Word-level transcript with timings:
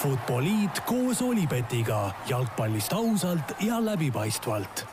Futboliit 0.00 0.78
koos 0.88 1.18
Olipetiga 1.20 2.06
jalgpallist 2.28 2.92
ausalt 2.96 3.50
ja 3.60 3.76
läbipaistvalt. 3.84 4.84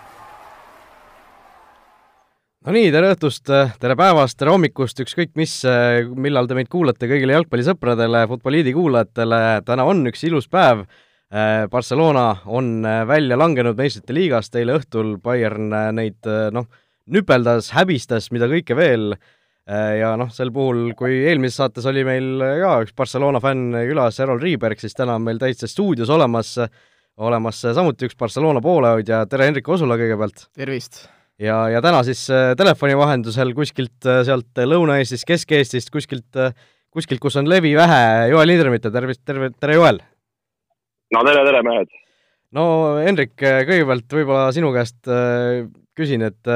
no 2.65 2.73
nii, 2.75 2.89
tere 2.91 3.13
õhtust, 3.13 3.47
tere 3.79 3.95
päevast, 3.95 4.35
tere 4.35 4.51
hommikust, 4.51 4.99
ükskõik 5.05 5.31
mis, 5.39 5.53
millal 6.11 6.49
te 6.49 6.57
meid 6.59 6.67
kuulate, 6.67 7.07
kõigile 7.07 7.37
jalgpallisõpradele, 7.37 8.25
Futboliidi 8.27 8.73
kuulajatele, 8.75 9.39
täna 9.69 9.85
on 9.87 10.03
üks 10.11 10.27
ilus 10.27 10.51
päev. 10.51 10.83
Barcelona 11.71 12.25
on 12.43 12.83
välja 13.07 13.39
langenud 13.39 13.79
meistrite 13.79 14.11
liigast, 14.11 14.59
eile 14.59 14.75
õhtul 14.81 15.15
Bayern 15.23 15.71
neid 15.95 16.27
noh, 16.51 16.67
nüpeldas, 17.07 17.71
häbistas, 17.79 18.27
mida 18.35 18.51
kõike 18.51 18.75
veel 18.75 19.13
ja 19.67 20.13
noh, 20.19 20.29
sel 20.31 20.51
puhul, 20.55 20.93
kui 20.97 21.17
eelmises 21.27 21.59
saates 21.59 21.87
oli 21.89 22.05
meil 22.07 22.39
ka 22.61 22.77
üks 22.85 22.95
Barcelona 22.95 23.41
fänn 23.43 23.75
külas, 23.89 24.19
Errol 24.23 24.39
Riiberg, 24.39 24.79
siis 24.79 24.95
täna 24.95 25.17
on 25.19 25.25
meil 25.25 25.41
täitsa 25.41 25.67
stuudios 25.67 26.11
olemas, 26.13 26.53
olemas 27.19 27.59
samuti 27.75 28.07
üks 28.07 28.15
Barcelona 28.19 28.63
poolehoidja, 28.63 29.25
tere 29.27 29.49
Hendrik 29.49 29.67
Osula 29.67 29.99
kõigepealt! 29.99 30.47
tervist! 30.55 31.03
ja, 31.41 31.59
ja 31.73 31.83
täna 31.83 31.99
siis 32.07 32.23
äh, 32.31 32.53
telefoni 32.59 32.95
vahendusel 32.97 33.51
kuskilt 33.57 34.07
äh, 34.07 34.23
sealt 34.27 34.63
Lõuna-Eestist, 34.63 35.27
Kesk-Eestist, 35.27 35.91
kuskilt, 35.93 36.41
kuskilt, 36.93 37.21
kus 37.23 37.35
on 37.41 37.51
levi 37.51 37.75
vähe, 37.77 38.01
Joel 38.31 38.55
Indremite, 38.55 38.93
tervist, 38.93 39.25
terve, 39.27 39.51
tere 39.59 39.79
Joel! 39.81 39.99
no 41.11 41.27
tere, 41.27 41.43
tere 41.43 41.63
mehed! 41.67 41.91
no 42.55 42.67
Hendrik, 43.03 43.35
kõigepealt 43.35 44.15
võib-olla 44.21 44.47
sinu 44.55 44.71
käest 44.75 45.11
küsin, 45.97 46.23
et 46.23 46.55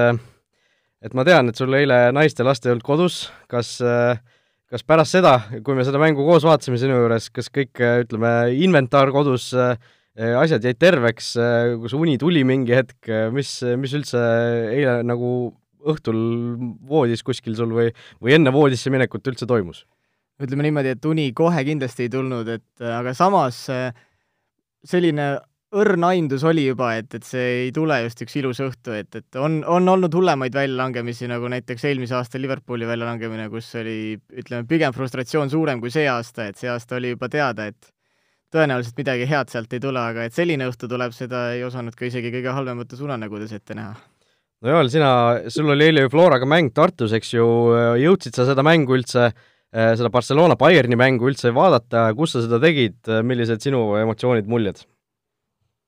et 1.01 1.15
ma 1.17 1.25
tean, 1.27 1.49
et 1.49 1.57
sul 1.57 1.73
eile 1.77 2.11
naiste-laste 2.15 2.69
ei 2.69 2.75
olnud 2.75 2.85
kodus, 2.85 3.23
kas 3.51 3.77
kas 4.71 4.85
pärast 4.87 5.17
seda, 5.17 5.33
kui 5.65 5.75
me 5.75 5.83
seda 5.83 5.99
mängu 5.99 6.23
koos 6.23 6.45
vaatasime 6.47 6.77
sinu 6.79 6.95
juures, 6.95 7.27
kas 7.35 7.51
kõik, 7.51 7.81
ütleme, 8.05 8.31
inventar 8.63 9.11
kodus, 9.11 9.49
asjad 10.15 10.63
jäid 10.63 10.79
terveks, 10.79 11.33
kas 11.83 11.95
uni 11.97 12.15
tuli 12.21 12.45
mingi 12.47 12.77
hetk, 12.77 13.09
mis, 13.35 13.57
mis 13.79 13.95
üldse 13.99 14.21
eile 14.71 15.01
nagu 15.07 15.51
õhtul 15.91 16.21
voodis 16.87 17.23
kuskil 17.25 17.57
sul 17.57 17.73
või, 17.75 17.89
või 18.21 18.37
enne 18.37 18.53
voodisse 18.53 18.93
minekut 18.93 19.27
üldse 19.33 19.49
toimus? 19.49 19.85
ütleme 20.41 20.63
niimoodi, 20.65 20.95
et 20.95 21.03
uni 21.05 21.27
kohe 21.37 21.61
kindlasti 21.61 22.07
ei 22.07 22.09
tulnud, 22.09 22.47
et 22.49 22.81
aga 22.81 23.11
samas 23.13 23.59
selline 24.89 25.25
õrn 25.71 26.03
aimdus 26.03 26.43
oli 26.47 26.65
juba, 26.65 26.91
et, 26.99 27.13
et 27.15 27.25
see 27.25 27.47
ei 27.65 27.71
tule 27.75 27.95
just 28.03 28.21
üks 28.25 28.35
ilus 28.41 28.59
õhtu, 28.63 28.93
et, 28.97 29.15
et 29.15 29.39
on, 29.39 29.61
on 29.63 29.87
olnud 29.93 30.13
hullemaid 30.17 30.55
väljalangemisi, 30.55 31.29
nagu 31.31 31.47
näiteks 31.51 31.85
eelmise 31.87 32.17
aasta 32.17 32.41
Liverpooli 32.41 32.87
väljalangemine, 32.89 33.47
kus 33.53 33.69
oli, 33.79 34.17
ütleme, 34.43 34.67
pigem 34.67 34.95
frustratsioon 34.95 35.51
suurem 35.53 35.81
kui 35.83 35.93
see 35.93 36.07
aasta, 36.11 36.49
et 36.51 36.59
see 36.59 36.71
aasta 36.71 36.99
oli 36.99 37.13
juba 37.13 37.31
teada, 37.31 37.69
et 37.71 37.91
tõenäoliselt 38.51 38.99
midagi 38.99 39.29
head 39.31 39.53
sealt 39.53 39.71
ei 39.71 39.83
tule, 39.83 40.03
aga 40.11 40.27
et 40.27 40.35
selline 40.35 40.67
õhtu 40.67 40.91
tuleb, 40.91 41.15
seda 41.15 41.47
ei 41.55 41.63
osanud 41.63 41.95
ka 41.95 42.09
isegi 42.09 42.33
kõige 42.35 42.51
halvemates 42.57 42.99
unenägudes 42.99 43.55
ette 43.55 43.77
näha. 43.77 43.95
no 44.61 44.75
Joel, 44.75 44.91
sina, 44.91 45.13
sul 45.47 45.71
oli 45.71 45.87
eile 45.87 46.03
ju 46.03 46.11
Floraga 46.11 46.49
mäng 46.49 46.75
Tartus, 46.75 47.15
eks 47.15 47.31
ju, 47.37 47.47
jõudsid 48.03 48.35
sa 48.35 48.49
seda 48.49 48.65
mängu 48.65 48.99
üldse 48.99 49.31
seda 49.71 50.09
Barcelona 50.11 50.57
Bayerni 50.59 50.97
mängu 50.99 51.29
üldse 51.29 51.53
vaadata, 51.55 52.09
kus 52.11 52.33
sa 52.35 52.41
seda 52.43 52.57
tegid, 52.59 53.07
millised 53.23 53.63
sinu 53.63 53.93
emotsioonid, 54.01 54.49
muljed? 54.51 54.83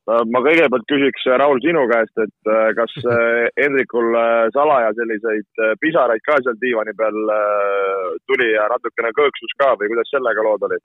Ma 0.07 0.41
kõigepealt 0.43 0.85
küsiks, 0.91 1.25
äh, 1.29 1.37
Raul, 1.39 1.61
sinu 1.63 1.85
käest, 1.91 2.13
et 2.19 2.51
äh, 2.51 2.69
kas 2.77 2.93
äh, 3.15 3.47
Hendrikul 3.59 4.11
salaja 4.55 4.91
selliseid 4.97 5.63
pisaraid 5.81 6.23
ka 6.27 6.39
seal 6.43 6.59
diivani 6.61 6.95
peal 6.97 7.19
tuli 8.27 8.51
ja 8.51 8.67
natukene 8.71 9.13
kõõksus 9.15 9.57
ka 9.59 9.73
või 9.79 9.91
kuidas 9.93 10.11
sellega 10.11 10.45
lood 10.45 10.67
olid? 10.69 10.83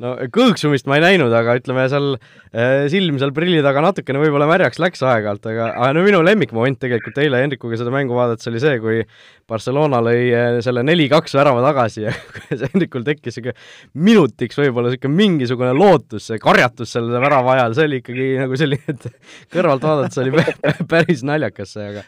No 0.00 0.12
kõõksumist 0.34 0.86
ma 0.90 0.98
ei 0.98 1.04
näinud, 1.04 1.32
aga 1.34 1.56
ütleme 1.58 1.86
seal 1.90 2.06
äh, 2.14 2.86
silm 2.92 3.18
seal 3.20 3.32
prilli 3.36 3.62
taga 3.64 3.82
natukene 3.84 4.20
võib-olla 4.22 4.46
märjaks 4.50 4.80
läks 4.82 5.02
aeg-ajalt, 5.02 5.48
aga, 5.50 5.70
aga 5.74 5.90
no 5.96 6.04
minu 6.06 6.22
lemmikmoment 6.26 6.80
tegelikult 6.82 7.18
eile 7.22 7.42
Hendrikuga 7.42 7.80
seda 7.80 7.92
mängu 7.94 8.16
vaadates 8.16 8.50
oli 8.50 8.62
see, 8.62 8.78
kui 8.82 9.02
Barcelona 9.50 10.02
lõi 10.04 10.30
äh, 10.30 10.60
selle 10.64 10.84
neli-kaks 10.86 11.36
värava 11.38 11.64
tagasi 11.66 12.06
ja 12.06 12.14
Hendrikul 12.70 13.04
tekkis 13.06 13.38
sihuke 13.38 13.56
minutiks 13.94 14.60
võib-olla 14.60 14.94
sihuke 14.94 15.10
mingisugune 15.12 15.74
lootus, 15.76 16.30
karjatus 16.42 16.96
selle 16.96 17.20
värava 17.22 17.56
ajal, 17.56 17.76
see 17.78 17.90
oli 17.90 18.02
ikkagi 18.04 18.30
nagu 18.44 18.60
selline, 18.60 18.96
et 18.96 19.06
kõrvalt 19.52 19.86
vaadates 19.86 20.22
oli 20.22 20.34
päris 20.90 21.24
naljakas 21.26 21.76
see, 21.76 21.92
aga 21.92 22.06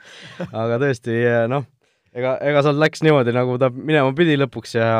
aga 0.53 0.78
tõesti 0.82 1.16
noh, 1.50 1.66
ega, 2.16 2.37
ega 2.44 2.62
seal 2.65 2.78
läks 2.81 3.03
niimoodi, 3.04 3.34
nagu 3.37 3.59
ta 3.60 3.71
minema 3.72 4.12
pidi 4.16 4.37
lõpuks 4.41 4.76
ja, 4.78 4.92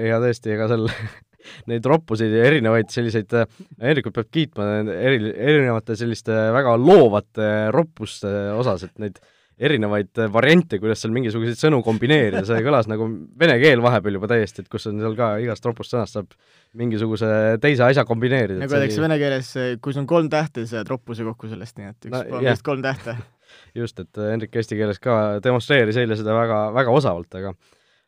ja 0.00 0.20
tõesti, 0.22 0.54
ega 0.56 0.68
seal 0.70 0.88
neid 1.70 1.86
roppuseid 1.88 2.32
ja 2.36 2.46
erinevaid 2.50 2.92
selliseid, 2.92 3.34
Hendrikut 3.80 4.16
peab 4.16 4.30
kiitma 4.32 4.70
eri, 4.94 5.34
erinevate 5.34 5.96
selliste 5.98 6.36
väga 6.54 6.76
loovate 6.80 7.50
roppuste 7.74 8.32
osas, 8.58 8.88
et 8.88 8.96
neid 9.02 9.20
erinevaid 9.60 10.16
variante, 10.32 10.78
kuidas 10.80 11.02
seal 11.02 11.12
mingisuguseid 11.12 11.58
sõnu 11.60 11.82
kombineerida, 11.84 12.40
see 12.48 12.62
kõlas 12.64 12.88
nagu 12.88 13.04
vene 13.40 13.58
keel 13.60 13.82
vahepeal 13.84 14.16
juba 14.16 14.30
täiesti, 14.30 14.64
et 14.64 14.70
kus 14.72 14.88
on 14.88 15.00
seal 15.02 15.16
ka 15.18 15.34
igast 15.44 15.66
ropust 15.68 15.92
sõnast 15.92 16.16
saab 16.16 16.32
mingisuguse 16.80 17.28
teise 17.60 17.84
asja 17.84 18.06
kombineerida. 18.08 18.62
nagu 18.62 18.76
öeldakse 18.78 19.04
vene 19.04 19.18
keeles, 19.20 19.52
kui 19.84 19.92
sul 19.92 20.04
on 20.04 20.08
kolm 20.08 20.30
tähte, 20.32 20.64
siis 20.64 20.78
saad 20.78 20.88
roppuse 20.88 21.26
kokku 21.28 21.50
sellest, 21.52 21.76
nii 21.76 21.92
et 21.92 22.08
üks 22.08 22.16
no, 22.16 22.22
on 22.38 22.46
vist 22.48 22.64
kolm 22.64 22.84
tähte. 22.86 23.18
just, 23.82 24.00
et 24.00 24.22
Hendrik 24.30 24.56
eesti 24.56 24.80
keeles 24.80 25.02
ka 25.02 25.18
demonstreeris 25.44 26.00
eile 26.00 26.16
seda 26.16 26.36
väga, 26.38 26.62
väga 26.80 26.96
osavalt, 26.96 27.36
aga 27.42 27.52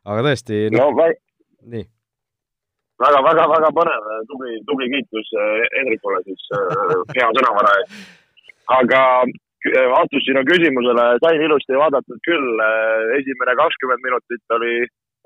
aga 0.08 0.24
tõesti 0.30 0.64
no, 0.72 0.88
no, 0.96 1.10
nii 1.74 1.84
väga-väga-väga 3.04 3.70
põnev, 3.76 4.08
tubli, 4.30 4.56
tubli 4.68 4.88
kiitus 4.94 5.30
eh, 5.38 5.62
Hendrikule 5.76 6.20
siis 6.26 6.42
eh, 6.56 6.96
hea 7.18 7.28
sõnavara 7.38 7.76
eest. 7.80 8.02
aga 8.78 9.02
eh, 9.26 9.86
vastus 9.92 10.26
sinu 10.26 10.42
küsimusele 10.48 11.06
sain 11.24 11.46
ilusti 11.46 11.78
vaadatud 11.82 12.20
küll. 12.28 12.66
esimene 13.18 13.56
kakskümmend 13.62 14.04
minutit 14.06 14.56
oli, 14.58 14.74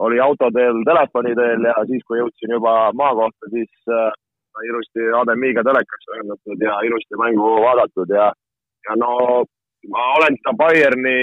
oli 0.06 0.20
auto 0.20 0.50
teel 0.58 0.82
telefoni 0.88 1.34
teel 1.40 1.68
ja 1.70 1.76
siis, 1.90 2.04
kui 2.06 2.20
jõudsin 2.20 2.56
juba 2.58 2.76
maakohta, 3.02 3.52
siis 3.54 3.92
äh, 3.92 4.12
ilusti 4.70 5.10
HDMI-ga 5.12 5.64
telekaks 5.66 6.10
ühendatud 6.14 6.62
ja 6.64 6.80
ilusti 6.88 7.20
mängu 7.20 7.50
vaadatud 7.64 8.12
ja, 8.12 8.30
ja 8.88 8.96
no 8.96 9.12
ma 9.92 10.04
olen 10.18 10.38
seda 10.40 10.54
Bayerni 10.58 11.18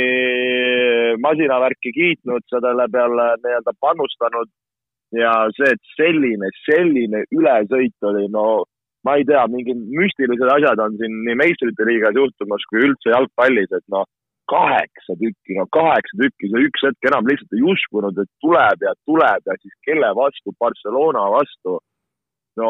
masinavärki 1.23 1.91
kiitnud, 1.97 2.45
selle 2.53 2.85
peale 2.93 3.31
nii-öelda 3.43 3.73
panustanud 3.83 4.51
ja 5.17 5.33
see, 5.57 5.71
et 5.75 5.93
selline, 5.97 6.49
selline 6.65 7.23
ülesõit 7.35 8.07
oli, 8.09 8.25
no 8.33 8.63
ma 9.05 9.17
ei 9.19 9.25
tea, 9.27 9.43
mingid 9.51 9.79
müstilised 9.91 10.49
asjad 10.55 10.81
on 10.83 10.97
siin 10.99 11.23
nii 11.27 11.37
meistrite 11.39 11.87
liigas 11.87 12.17
juhtumas 12.17 12.65
kui 12.71 12.83
üldse 12.87 13.11
jalgpallis, 13.11 13.71
et 13.75 13.85
noh, 13.93 14.07
kaheksa 14.51 15.15
tükki, 15.19 15.57
no 15.59 15.65
kaheksa 15.75 16.19
tükki, 16.19 16.51
sa 16.51 16.61
üks 16.67 16.85
hetk 16.87 17.09
enam 17.09 17.27
lihtsalt 17.29 17.57
ei 17.57 17.65
uskunud, 17.73 18.19
et 18.19 18.31
tuleb 18.43 18.85
ja 18.87 18.93
tuleb 19.07 19.49
ja 19.49 19.57
siis 19.59 19.75
kelle 19.87 20.11
vastu, 20.19 20.55
Barcelona 20.59 21.29
vastu. 21.37 21.79
no 22.59 22.69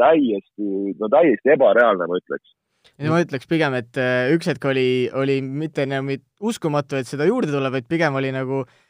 täiesti, 0.00 0.94
no 0.96 1.08
täiesti 1.12 1.52
ebareaalne, 1.52 2.06
ma 2.08 2.20
ütleks 2.22 2.54
ja 2.96 3.10
ma 3.12 3.18
ütleks 3.20 3.48
pigem, 3.50 3.74
et 3.76 3.98
äh, 4.00 4.30
üks 4.32 4.48
hetk 4.48 4.64
oli, 4.70 5.10
oli 5.12 5.42
mitte 5.44 5.84
enam 5.84 6.08
uskumatu, 6.40 6.96
et 6.96 7.10
seda 7.10 7.26
juurde 7.28 7.52
tuleb, 7.52 7.74
vaid 7.74 7.90
pigem 7.90 8.16
oli 8.16 8.30
nagu 8.32 8.62
Äh, 8.64 8.89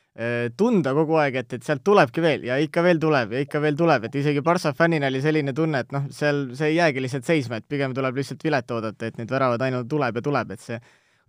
tunda 0.59 0.91
kogu 0.93 1.15
aeg, 1.23 1.37
et, 1.39 1.53
et 1.55 1.63
sealt 1.65 1.85
tulebki 1.87 2.21
veel 2.21 2.43
ja 2.49 2.57
ikka 2.61 2.83
veel 2.83 2.99
tuleb 3.01 3.31
ja 3.37 3.43
ikka 3.45 3.61
veel 3.63 3.77
tuleb, 3.79 4.09
et 4.09 4.17
isegi 4.19 4.43
Barca 4.43 4.73
fännina 4.77 5.07
oli 5.07 5.21
selline 5.23 5.55
tunne, 5.57 5.85
et 5.85 5.93
noh, 5.95 6.09
seal 6.13 6.49
see 6.59 6.73
ei 6.73 6.81
jäägi 6.81 7.05
lihtsalt 7.05 7.29
seisma, 7.29 7.61
et 7.61 7.69
pigem 7.71 7.95
tuleb 7.95 8.19
lihtsalt 8.19 8.43
vilet 8.45 8.75
oodata, 8.75 9.07
et 9.07 9.21
need 9.21 9.31
väravad 9.31 9.63
ainult 9.63 9.89
tuleb 9.89 10.19
ja 10.19 10.25
tuleb, 10.27 10.51
et 10.51 10.61
see 10.61 10.81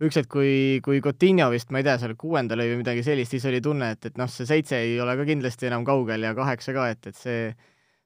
üks 0.02 0.18
hetk, 0.18 0.30
kui, 0.34 0.80
kui 0.82 1.00
Coutinho 1.04 1.46
vist, 1.52 1.70
ma 1.70 1.78
ei 1.78 1.86
tea, 1.86 1.94
seal 2.02 2.16
kuuenda 2.18 2.58
lõi 2.58 2.72
või 2.72 2.80
midagi 2.82 3.04
sellist, 3.06 3.36
siis 3.36 3.46
oli 3.48 3.62
tunne, 3.62 3.92
et, 3.94 4.10
et 4.10 4.18
noh, 4.18 4.30
see 4.30 4.48
seitse 4.50 4.80
ei 4.82 4.96
ole 5.00 5.14
ka 5.18 5.28
kindlasti 5.28 5.70
enam 5.70 5.86
kaugel 5.86 6.26
ja 6.26 6.34
kaheksa 6.34 6.74
ka, 6.74 6.88
et, 6.96 7.12
et 7.12 7.18
see 7.18 7.52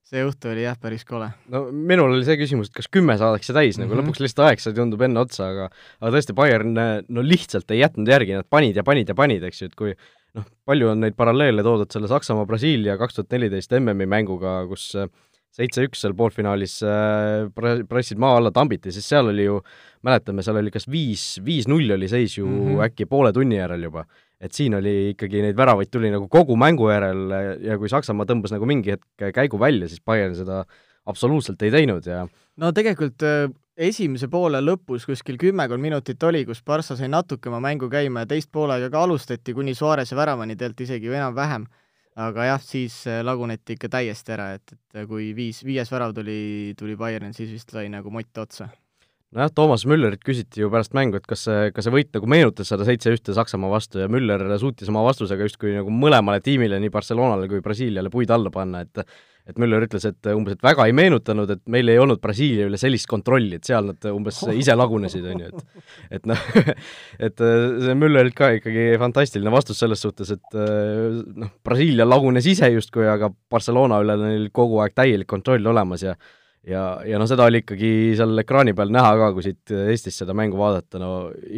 see 0.06 0.22
õhtu 0.22 0.52
oli 0.52 0.62
jah, 0.62 0.76
päris 0.78 1.02
kole. 1.02 1.26
no 1.50 1.64
minul 1.72 2.12
oli 2.14 2.26
see 2.26 2.36
küsimus, 2.38 2.68
et 2.70 2.76
kas 2.76 2.86
kümme 2.94 3.16
saadakse 3.18 3.50
täis 3.50 3.74
mm, 3.74 3.80
-hmm. 3.80 3.88
nagu 3.88 3.96
mhm. 3.96 4.04
lõpuks 4.04 4.22
lihtsalt 4.22 4.44
aeg 4.46 4.62
sai 4.62 4.76
tundub 4.76 5.02
enne 5.02 5.18
otsa, 5.18 5.48
aga 5.50 5.64
aga 5.98 6.12
tõesti, 6.14 6.36
Bayern 6.36 6.76
no 6.76 7.24
lihtsalt 7.26 7.74
ei 7.74 7.80
jätnud 7.80 8.12
järgi, 8.12 8.36
nad 8.38 8.46
panid 8.46 8.78
ja 8.78 8.84
panid 8.86 9.10
ja 9.10 9.16
panid, 9.18 9.42
eks 9.48 9.62
ju, 9.62 9.70
et 9.72 9.74
kui 9.74 9.96
noh, 10.36 10.48
palju 10.68 10.90
on 10.92 11.04
neid 11.04 11.16
paralleele 11.18 11.64
toodud 11.66 11.92
selle 11.92 12.10
Saksamaa-Brasiilia 12.10 12.98
kaks 13.00 13.18
tuhat 13.18 13.32
neliteist 13.36 13.72
MM-i 13.78 14.08
mänguga, 14.10 14.58
kus 14.70 14.90
äh, 14.98 15.08
seitse-üks 15.56 16.02
seal 16.04 16.14
poolfinaalis 16.16 16.78
äh, 16.84 17.48
pressid 17.88 18.20
maa 18.22 18.36
alla 18.40 18.52
tambiti, 18.54 18.92
siis 18.94 19.08
seal 19.08 19.32
oli 19.32 19.46
ju, 19.48 19.60
mäletame, 20.06 20.44
seal 20.44 20.60
oli 20.60 20.72
kas 20.74 20.88
viis, 20.90 21.26
viis-null 21.44 21.96
oli 21.96 22.08
seis 22.12 22.36
ju 22.38 22.46
mm 22.46 22.62
-hmm. 22.66 22.84
äkki 22.88 23.08
poole 23.10 23.32
tunni 23.32 23.60
järel 23.60 23.88
juba. 23.88 24.04
et 24.40 24.52
siin 24.52 24.74
oli 24.74 25.10
ikkagi 25.10 25.40
neid 25.40 25.56
väravaid 25.56 25.88
tuli 25.88 26.10
nagu 26.12 26.26
kogu 26.28 26.56
mängu 26.60 26.90
järel 26.90 27.30
ja 27.64 27.78
kui 27.78 27.88
Saksamaa 27.88 28.26
tõmbas 28.28 28.52
nagu 28.52 28.66
mingi 28.66 28.90
hetk 28.92 29.32
käigu 29.32 29.58
välja, 29.60 29.88
siis 29.88 30.02
Bayern 30.04 30.34
seda 30.36 30.66
absoluutselt 31.06 31.62
ei 31.62 31.70
teinud 31.70 32.06
ja 32.06 32.26
no 32.56 32.72
tegelikult 32.72 33.22
äh, 33.22 33.48
esimese 33.76 34.28
poole 34.32 34.60
lõpus 34.64 35.04
kuskil 35.08 35.36
kümmekond 35.40 35.82
minutit 35.82 36.22
oli, 36.24 36.44
kus 36.48 36.62
Barca 36.64 36.96
sai 36.96 37.10
natuke 37.12 37.50
oma 37.50 37.60
mängu 37.64 37.90
käima 37.92 38.24
ja 38.24 38.30
teist 38.30 38.50
poolega 38.52 38.88
ka 38.92 39.02
alustati 39.04 39.54
kuni 39.54 39.74
Suarese 39.76 40.16
väravani 40.16 40.56
tegelikult 40.56 40.86
isegi 40.86 41.12
enam-vähem. 41.12 41.66
aga 42.16 42.44
jah, 42.44 42.62
siis 42.64 43.02
laguneti 43.22 43.74
ikka 43.76 43.90
täiesti 43.92 44.32
ära, 44.32 44.54
et, 44.56 44.72
et 44.72 45.04
kui 45.08 45.34
viis, 45.36 45.58
viies 45.64 45.90
värav 45.92 46.14
tuli, 46.16 46.72
tuli 46.78 46.96
Bayernil, 46.96 47.34
siis 47.36 47.50
vist 47.52 47.70
sai 47.70 47.90
nagu 47.92 48.10
mott 48.10 48.38
otsa 48.40 48.70
nojah, 49.36 49.50
Toomas 49.52 49.84
Müllerit 49.84 50.22
küsiti 50.24 50.62
ju 50.62 50.70
pärast 50.72 50.94
mängu, 50.96 51.20
et 51.20 51.26
kas 51.28 51.44
see, 51.44 51.70
kas 51.76 51.84
see 51.84 51.92
võit 51.92 52.08
nagu 52.16 52.30
meenutas 52.30 52.72
seda 52.72 52.86
seitse-ühte 52.88 53.34
Saksamaa 53.36 53.70
vastu 53.70 54.00
ja 54.00 54.08
Müller 54.08 54.46
suutis 54.62 54.88
oma 54.88 55.04
vastusega 55.04 55.44
justkui 55.44 55.74
nagu 55.76 55.92
mõlemale 55.92 56.40
tiimile, 56.40 56.80
nii 56.80 56.92
Barcelonale 56.94 57.50
kui 57.50 57.60
Brasiiliale 57.60 58.12
puid 58.12 58.32
alla 58.32 58.52
panna, 58.54 58.80
et 58.86 59.04
et 59.46 59.58
Müller 59.62 59.84
ütles, 59.86 60.04
et 60.08 60.28
umbes, 60.32 60.56
et 60.56 60.64
väga 60.66 60.86
ei 60.88 60.94
meenutanud, 60.96 61.50
et 61.54 61.62
meil 61.70 61.92
ei 61.92 62.00
olnud 62.02 62.18
Brasiilia 62.22 62.66
üle 62.66 62.80
sellist 62.80 63.06
kontrolli, 63.10 63.60
et 63.60 63.68
seal 63.68 63.86
nad 63.92 64.08
umbes 64.10 64.40
ise 64.54 64.74
lagunesid, 64.74 65.26
on 65.30 65.44
ju, 65.44 65.50
et 65.52 66.18
et 66.18 66.26
noh, 66.30 66.46
et 67.28 67.44
see 67.84 67.98
Müllerilt 67.98 68.36
ka 68.38 68.50
ikkagi 68.58 68.88
fantastiline 69.02 69.52
vastus 69.54 69.78
selles 69.82 70.02
suhtes, 70.02 70.32
et 70.34 70.58
noh, 70.58 71.52
Brasiilia 71.66 72.08
lagunes 72.08 72.48
ise 72.50 72.72
justkui, 72.74 73.06
aga 73.10 73.30
Barcelona 73.50 74.02
üle 74.02 74.18
neil 74.24 74.50
kogu 74.54 74.82
aeg 74.82 74.96
täielik 74.98 75.30
kontroll 75.30 75.74
olemas 75.74 76.06
ja 76.06 76.16
ja, 76.66 76.86
ja 77.06 77.18
no 77.20 77.26
seda 77.30 77.46
oli 77.46 77.62
ikkagi 77.62 77.90
seal 78.18 78.42
ekraani 78.42 78.74
peal 78.76 78.90
näha 78.94 79.12
ka, 79.20 79.32
kui 79.36 79.44
siit 79.46 79.74
Eestis 79.86 80.18
seda 80.22 80.34
mängu 80.36 80.58
vaadata, 80.58 81.00
no 81.02 81.10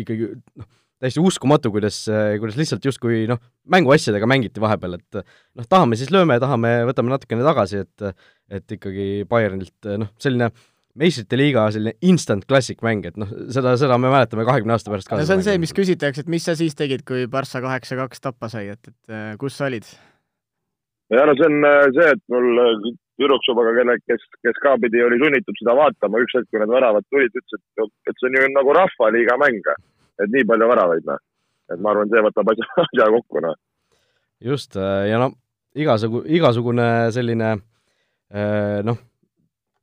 ikkagi 0.02 0.35
noh, 0.37 0.69
täiesti 1.03 1.23
uskumatu, 1.23 1.71
kuidas, 1.75 2.00
kuidas 2.41 2.59
lihtsalt 2.59 2.85
justkui 2.89 3.27
noh, 3.31 3.41
mänguasjadega 3.71 4.29
mängiti 4.31 4.62
vahepeal, 4.62 4.99
et 4.99 5.21
noh, 5.21 5.69
tahame 5.69 5.99
siis 5.99 6.11
lööme, 6.15 6.39
tahame, 6.43 6.81
võtame 6.89 7.15
natukene 7.15 7.47
tagasi, 7.47 7.85
et 7.87 8.11
et 8.49 8.77
ikkagi 8.79 9.27
Bayernilt 9.29 9.89
noh, 10.00 10.09
selline 10.23 10.49
meistrite 10.99 11.39
liiga 11.39 11.67
selline 11.75 11.95
instant 12.09 12.47
classic 12.49 12.81
mäng, 12.87 13.06
et 13.09 13.19
noh, 13.21 13.31
seda, 13.55 13.75
seda 13.81 13.99
me 14.00 14.11
mäletame 14.12 14.47
kahekümne 14.49 14.75
aasta 14.75 14.93
pärast 14.93 15.11
ka. 15.11 15.19
no 15.21 15.27
see 15.29 15.39
on 15.39 15.45
see, 15.47 15.59
mis 15.62 15.75
küsitakse, 15.77 16.25
et 16.25 16.31
mis 16.33 16.47
sa 16.49 16.56
siis 16.59 16.75
tegid, 16.79 17.05
kui 17.09 17.27
Barca 17.31 17.62
kaheksa-kaks 17.65 18.25
tappa 18.25 18.50
sai, 18.53 18.73
et, 18.75 18.91
et 18.91 19.37
kus 19.41 19.59
sa 19.59 19.69
olid? 19.69 19.87
ja 21.15 21.27
no 21.29 21.37
see 21.39 21.50
on 21.50 21.69
see, 21.97 22.09
et 22.15 22.25
mul 22.33 22.49
tüdruksubaga, 23.19 23.75
kelle, 23.79 23.99
kes, 24.06 24.25
kes 24.47 24.59
ka 24.62 24.75
pidi, 24.83 25.03
oli 25.03 25.19
sunnitud 25.21 25.61
seda 25.61 25.75
vaatama, 25.79 26.23
üks 26.25 26.37
hetk, 26.39 26.50
kui 26.53 26.62
need 26.62 26.73
väravad 26.73 27.06
tulid, 27.11 27.35
ütles, 27.35 27.62
et, 27.85 27.95
et 28.11 28.21
see 28.21 28.31
on 28.31 28.39
ju 28.39 28.50
nagu 28.55 28.75
rahvaliiga 28.77 29.39
mäng, 29.43 29.71
et 30.23 30.32
nii 30.32 30.47
palju 30.49 30.70
väravaid, 30.70 31.09
noh. 31.09 31.20
et 31.73 31.82
ma 31.82 31.93
arvan, 31.93 32.11
see 32.12 32.25
võtab 32.26 32.53
asja, 32.53 32.70
asja 32.85 33.11
kokku, 33.17 33.43
noh. 33.44 33.59
just, 34.53 34.79
ja 34.79 35.20
no 35.23 35.32
igasugu, 35.79 36.25
igasugune 36.38 36.88
selline 37.15 37.53
noh, 38.88 39.03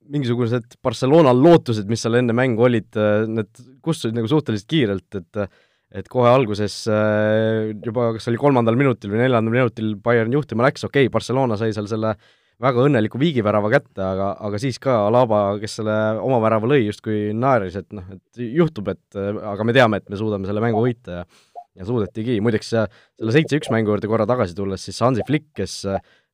mingisugused 0.05 0.75
Barcelona 0.85 1.33
lootused, 1.33 1.87
mis 1.89 2.03
seal 2.05 2.19
enne 2.19 2.35
mängu 2.37 2.67
olid, 2.67 2.91
need 3.31 3.63
kustusid 3.85 4.17
nagu 4.17 4.29
suhteliselt 4.31 4.69
kiirelt, 4.69 5.21
et 5.21 5.47
et 5.95 6.07
kohe 6.11 6.27
alguses 6.27 6.73
juba, 6.89 8.09
kas 8.17 8.25
oli 8.27 8.39
kolmandal 8.41 8.75
minutil 8.75 9.13
või 9.13 9.21
neljandal 9.21 9.53
minutil 9.53 9.93
Bayern 10.03 10.33
juhtima 10.33 10.65
läks, 10.65 10.83
okei 10.83 11.05
okay,, 11.05 11.13
Barcelona 11.13 11.55
sai 11.55 11.71
seal 11.77 11.88
selle 11.88 12.09
äh, 12.11 12.33
väga 12.63 12.85
õnneliku 12.87 13.19
viigivärava 13.19 13.71
kätte, 13.73 14.03
aga, 14.05 14.29
aga 14.47 14.59
siis 14.61 14.79
ka 14.81 15.01
Alaba, 15.09 15.41
kes 15.59 15.79
selle 15.81 15.95
oma 16.23 16.39
värava 16.43 16.69
lõi, 16.71 16.85
justkui 16.85 17.33
naeris, 17.35 17.75
et 17.81 17.89
noh, 17.95 18.05
et 18.15 18.45
juhtub, 18.61 18.93
et 18.93 19.19
aga 19.19 19.67
me 19.67 19.75
teame, 19.75 19.99
et 19.99 20.07
me 20.11 20.19
suudame 20.19 20.47
selle 20.47 20.63
mängu 20.63 20.83
võita 20.85 21.21
ja 21.21 21.27
ja 21.75 21.83
suudetigi, 21.87 22.37
muideks 22.43 22.69
selle 22.71 23.33
seitse-üks 23.35 23.67
mängu 23.73 23.91
juurde 23.91 24.07
korra 24.07 24.27
tagasi 24.29 24.55
tulles, 24.55 24.83
siis 24.87 25.01
Hansi 25.03 25.25
Flick, 25.27 25.49
kes 25.59 25.81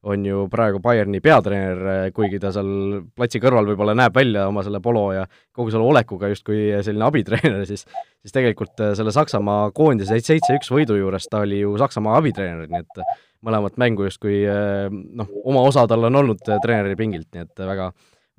on 0.03 0.25
ju 0.25 0.45
praegu 0.49 0.79
Bayerni 0.81 1.19
peatreener, 1.21 2.09
kuigi 2.15 2.39
ta 2.41 2.49
seal 2.53 3.01
platsi 3.15 3.41
kõrval 3.41 3.67
võib-olla 3.69 3.93
näeb 3.97 4.15
välja 4.17 4.47
oma 4.49 4.63
selle 4.65 4.81
polo 4.81 5.11
ja 5.13 5.27
kogu 5.53 5.73
selle 5.73 5.85
olekuga 5.85 6.31
justkui 6.31 6.71
selline 6.81 7.05
abitreener, 7.05 7.65
siis 7.69 7.85
siis 7.85 8.33
tegelikult 8.33 8.81
selle 8.97 9.13
Saksamaa 9.13 9.69
koondise 9.77 10.17
seitse-üks 10.17 10.71
võidu 10.73 10.97
juures 10.97 11.29
ta 11.29 11.43
oli 11.45 11.61
ju 11.61 11.75
Saksamaa 11.81 12.17
abitreener, 12.21 12.69
nii 12.71 12.81
et 12.81 13.03
mõlemat 13.45 13.77
mängu 13.81 14.07
justkui 14.09 14.41
eh, 14.45 14.87
noh, 14.89 15.29
oma 15.45 15.67
osa 15.69 15.85
tal 15.89 16.09
on 16.09 16.17
olnud 16.23 16.41
treeneri 16.49 16.97
pingilt, 16.97 17.29
nii 17.33 17.45
et 17.45 17.63
väga 17.73 17.91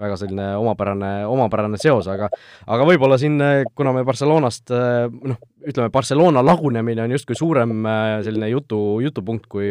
väga 0.02 0.16
selline 0.18 0.44
omapärane, 0.58 1.10
omapärane 1.30 1.78
seos, 1.78 2.08
aga 2.10 2.26
aga 2.66 2.86
võib-olla 2.88 3.14
siin, 3.20 3.36
kuna 3.76 3.92
me 3.94 4.02
Barcelonast 4.02 4.72
noh, 4.72 5.38
ütleme, 5.62 5.92
Barcelona 5.94 6.42
lagunemine 6.42 7.04
on 7.04 7.14
justkui 7.14 7.38
suurem 7.38 7.84
selline 8.26 8.48
jutu, 8.50 8.80
jutupunkt 9.04 9.46
kui 9.52 9.70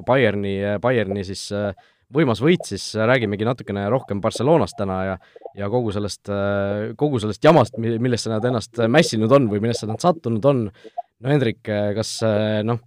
kui 0.00 0.08
Bayerni, 0.08 0.56
Bayerni 0.82 1.24
siis 1.28 1.46
võimas 2.10 2.42
võit, 2.42 2.64
siis 2.66 2.90
räägimegi 2.98 3.46
natukene 3.46 3.86
rohkem 3.92 4.20
Barcelonast 4.20 4.78
täna 4.78 5.00
ja 5.12 5.18
ja 5.58 5.66
kogu 5.70 5.90
sellest, 5.90 6.30
kogu 6.98 7.18
sellest 7.22 7.42
jamast, 7.44 7.78
millesse 7.78 8.30
nad 8.30 8.44
ennast 8.46 8.78
mässinud 8.86 9.32
on 9.34 9.48
või 9.50 9.62
millesse 9.64 9.88
nad 9.90 9.98
sattunud 10.02 10.44
on. 10.46 10.68
no 11.20 11.32
Hendrik, 11.32 11.58
kas 11.66 12.20
noh, 12.66 12.78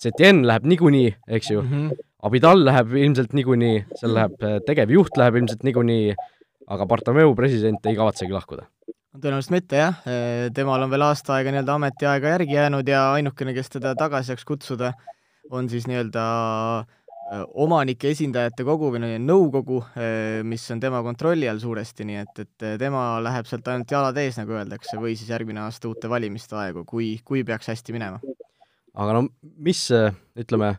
Setien 0.00 0.46
läheb 0.48 0.64
niikuinii, 0.64 1.08
eks 1.28 1.50
ju 1.50 1.60
mm, 1.62 1.68
-hmm. 1.70 2.06
Abidal 2.22 2.64
läheb 2.64 2.94
ilmselt 2.96 3.32
niikuinii, 3.36 3.84
seal 4.00 4.14
läheb, 4.16 4.42
äh, 4.44 4.58
tegevjuht 4.66 5.16
läheb 5.16 5.36
ilmselt 5.40 5.62
niikuinii, 5.64 6.14
aga 6.68 6.86
Bartomeu 6.86 7.34
president 7.34 7.86
ei 7.86 7.96
kavatsegi 7.96 8.32
lahkuda? 8.32 8.66
tõenäoliselt 9.20 9.50
mitte 9.50 9.76
jah, 9.76 9.96
äh, 10.06 10.48
temal 10.54 10.82
on 10.82 10.90
veel 10.90 11.02
aasta 11.02 11.34
aega 11.34 11.50
nii-öelda 11.52 11.74
ametiaega 11.74 12.34
järgi 12.34 12.54
jäänud 12.54 12.88
ja 12.88 13.12
ainukene, 13.12 13.54
kes 13.56 13.68
teda 13.68 13.94
tagasi 13.98 14.32
saaks 14.32 14.44
kutsuda, 14.44 14.92
on 15.50 15.68
siis 15.70 15.86
nii-öelda 15.90 16.24
omanike 17.62 18.10
esindajate 18.10 18.64
kogu 18.66 18.88
või 18.90 19.14
nõukogu, 19.22 19.78
mis 20.50 20.64
on 20.74 20.80
tema 20.82 20.98
kontrolli 21.06 21.46
all 21.50 21.62
suuresti, 21.62 22.06
nii 22.08 22.18
et, 22.24 22.42
et 22.42 22.66
tema 22.82 23.04
läheb 23.22 23.46
sealt 23.46 23.70
ainult 23.70 23.94
jalad 23.94 24.18
ees, 24.18 24.40
nagu 24.40 24.56
öeldakse, 24.58 24.98
või 24.98 25.14
siis 25.14 25.30
järgmine 25.30 25.62
aasta 25.62 25.90
uute 25.90 26.10
valimiste 26.10 26.58
aegu, 26.58 26.82
kui, 26.88 27.12
kui 27.22 27.44
peaks 27.46 27.70
hästi 27.70 27.94
minema 27.94 28.18
aga 28.94 29.16
no 29.16 29.26
mis, 29.62 29.84
ütleme, 30.38 30.74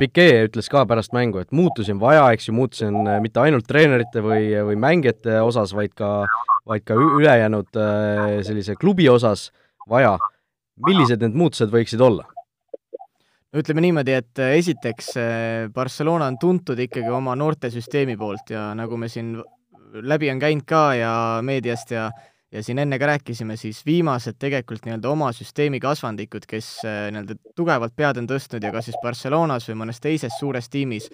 Piquet 0.00 0.48
ütles 0.48 0.66
ka 0.66 0.82
pärast 0.88 1.12
mängu, 1.14 1.38
et 1.38 1.52
muutusi 1.54 1.92
on 1.94 2.00
vaja, 2.02 2.24
eks 2.34 2.48
ju, 2.48 2.54
muutusi 2.56 2.88
on 2.88 3.06
mitte 3.22 3.38
ainult 3.38 3.68
treenerite 3.70 4.22
või, 4.24 4.48
või 4.66 4.78
mängijate 4.82 5.36
osas, 5.46 5.70
vaid 5.76 5.94
ka, 5.94 6.24
vaid 6.66 6.82
ka 6.88 6.96
ülejäänud 6.98 7.78
sellise 8.46 8.74
klubi 8.80 9.06
osas 9.12 9.50
vaja. 9.90 10.16
millised 10.80 11.22
need 11.22 11.36
muutused 11.36 11.70
võiksid 11.70 12.02
olla? 12.02 12.24
No 13.52 13.62
ütleme 13.62 13.82
niimoodi, 13.82 14.14
et 14.14 14.42
esiteks 14.60 15.14
Barcelona 15.74 16.28
on 16.30 16.38
tuntud 16.38 16.78
ikkagi 16.78 17.10
oma 17.10 17.34
noortesüsteemi 17.38 18.16
poolt 18.18 18.52
ja 18.54 18.70
nagu 18.78 18.96
me 18.96 19.08
siin 19.10 19.36
läbi 20.06 20.30
on 20.30 20.38
käinud 20.38 20.66
ka 20.68 20.82
ja 20.94 21.14
meediast 21.42 21.90
ja 21.90 22.10
ja 22.52 22.62
siin 22.62 22.78
enne 22.82 22.98
ka 22.98 23.06
rääkisime, 23.06 23.56
siis 23.56 23.84
viimased 23.86 24.34
tegelikult 24.38 24.86
nii-öelda 24.86 25.10
oma 25.10 25.30
süsteemi 25.32 25.80
kasvandikud, 25.80 26.46
kes 26.50 26.70
äh, 26.84 27.04
nii-öelda 27.14 27.36
tugevalt 27.56 27.94
pead 27.96 28.18
on 28.18 28.26
tõstnud 28.30 28.64
ja 28.64 28.72
kas 28.74 28.88
siis 28.90 28.98
Barcelonas 29.02 29.68
või 29.70 29.78
mõnes 29.84 30.02
teises 30.02 30.34
suures 30.38 30.66
tiimis 30.70 31.06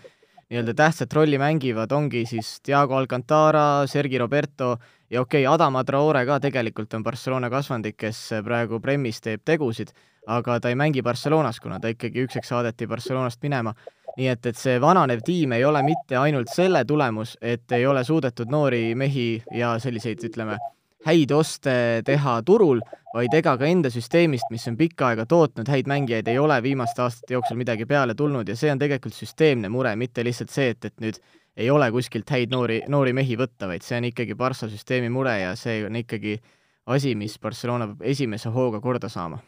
nii-öelda 0.49 0.77
tähtsat 0.79 1.13
rolli 1.13 1.39
mängivad, 1.39 1.93
ongi 1.93 2.25
siis 2.27 2.57
Diego 2.67 2.97
Alcantara, 2.97 3.87
Sergi 3.91 4.19
Roberto 4.19 4.77
ja 5.11 5.21
okei 5.21 5.45
okay,, 5.45 5.55
Adama 5.55 5.85
Traore 5.85 6.25
ka 6.27 6.41
tegelikult 6.41 6.95
on 6.95 7.05
Barcelona 7.05 7.51
kasvandik, 7.53 7.99
kes 8.01 8.23
praegu 8.47 8.81
Premis 8.81 9.21
teeb 9.21 9.45
tegusid, 9.45 9.93
aga 10.27 10.61
ta 10.61 10.69
ei 10.69 10.79
mängi 10.79 11.03
Barcelonas, 11.03 11.61
kuna 11.61 11.81
ta 11.81 11.91
ikkagi 11.93 12.27
ükseks 12.27 12.51
saadeti 12.51 12.87
Barcelonast 12.87 13.43
minema. 13.43 13.75
nii 14.17 14.29
et, 14.33 14.47
et 14.49 14.57
see 14.57 14.79
vananev 14.81 15.21
tiim 15.21 15.53
ei 15.53 15.65
ole 15.69 15.83
mitte 15.85 16.17
ainult 16.17 16.49
selle 16.49 16.85
tulemus, 16.89 17.35
et 17.43 17.73
ei 17.77 17.85
ole 17.87 18.01
suudetud 18.05 18.49
noori 18.49 18.95
mehi 18.97 19.43
ja 19.53 19.75
selliseid, 19.79 20.23
ütleme, 20.25 20.57
häid 21.05 21.33
oste 21.37 21.75
teha 22.05 22.39
turul, 22.47 22.81
vaid 23.15 23.35
ega 23.37 23.59
ka 23.61 23.69
enda 23.69 23.91
süsteemist, 23.93 24.49
mis 24.51 24.65
on 24.71 24.79
pikka 24.79 25.11
aega 25.11 25.27
tootnud 25.29 25.69
häid 25.69 25.91
mängijaid, 25.91 26.29
ei 26.33 26.39
ole 26.41 26.57
viimaste 26.65 27.05
aastate 27.05 27.37
jooksul 27.37 27.61
midagi 27.61 27.85
peale 27.87 28.15
tulnud 28.15 28.49
ja 28.49 28.57
see 28.57 28.73
on 28.73 28.81
tegelikult 28.81 29.15
süsteemne 29.15 29.69
mure, 29.69 29.93
mitte 29.97 30.25
lihtsalt 30.25 30.55
see, 30.55 30.73
et, 30.73 30.89
et 30.89 31.05
nüüd 31.05 31.21
ei 31.57 31.71
ole 31.71 31.91
kuskilt 31.93 32.31
häid 32.33 32.53
noori, 32.53 32.83
noori 32.89 33.13
mehi 33.17 33.37
võtta, 33.37 33.69
vaid 33.69 33.85
see 33.85 34.01
on 34.01 34.09
ikkagi 34.11 34.37
Barca 34.37 34.69
süsteemi 34.69 35.13
mure 35.13 35.37
ja 35.41 35.53
see 35.57 35.85
on 35.87 35.97
ikkagi 36.01 36.39
asi, 36.87 37.15
mis 37.19 37.39
Barcelona 37.43 37.91
peab 37.93 38.09
esimese 38.15 38.53
hooga 38.53 38.81
korda 38.81 39.13
saama. 39.13 39.41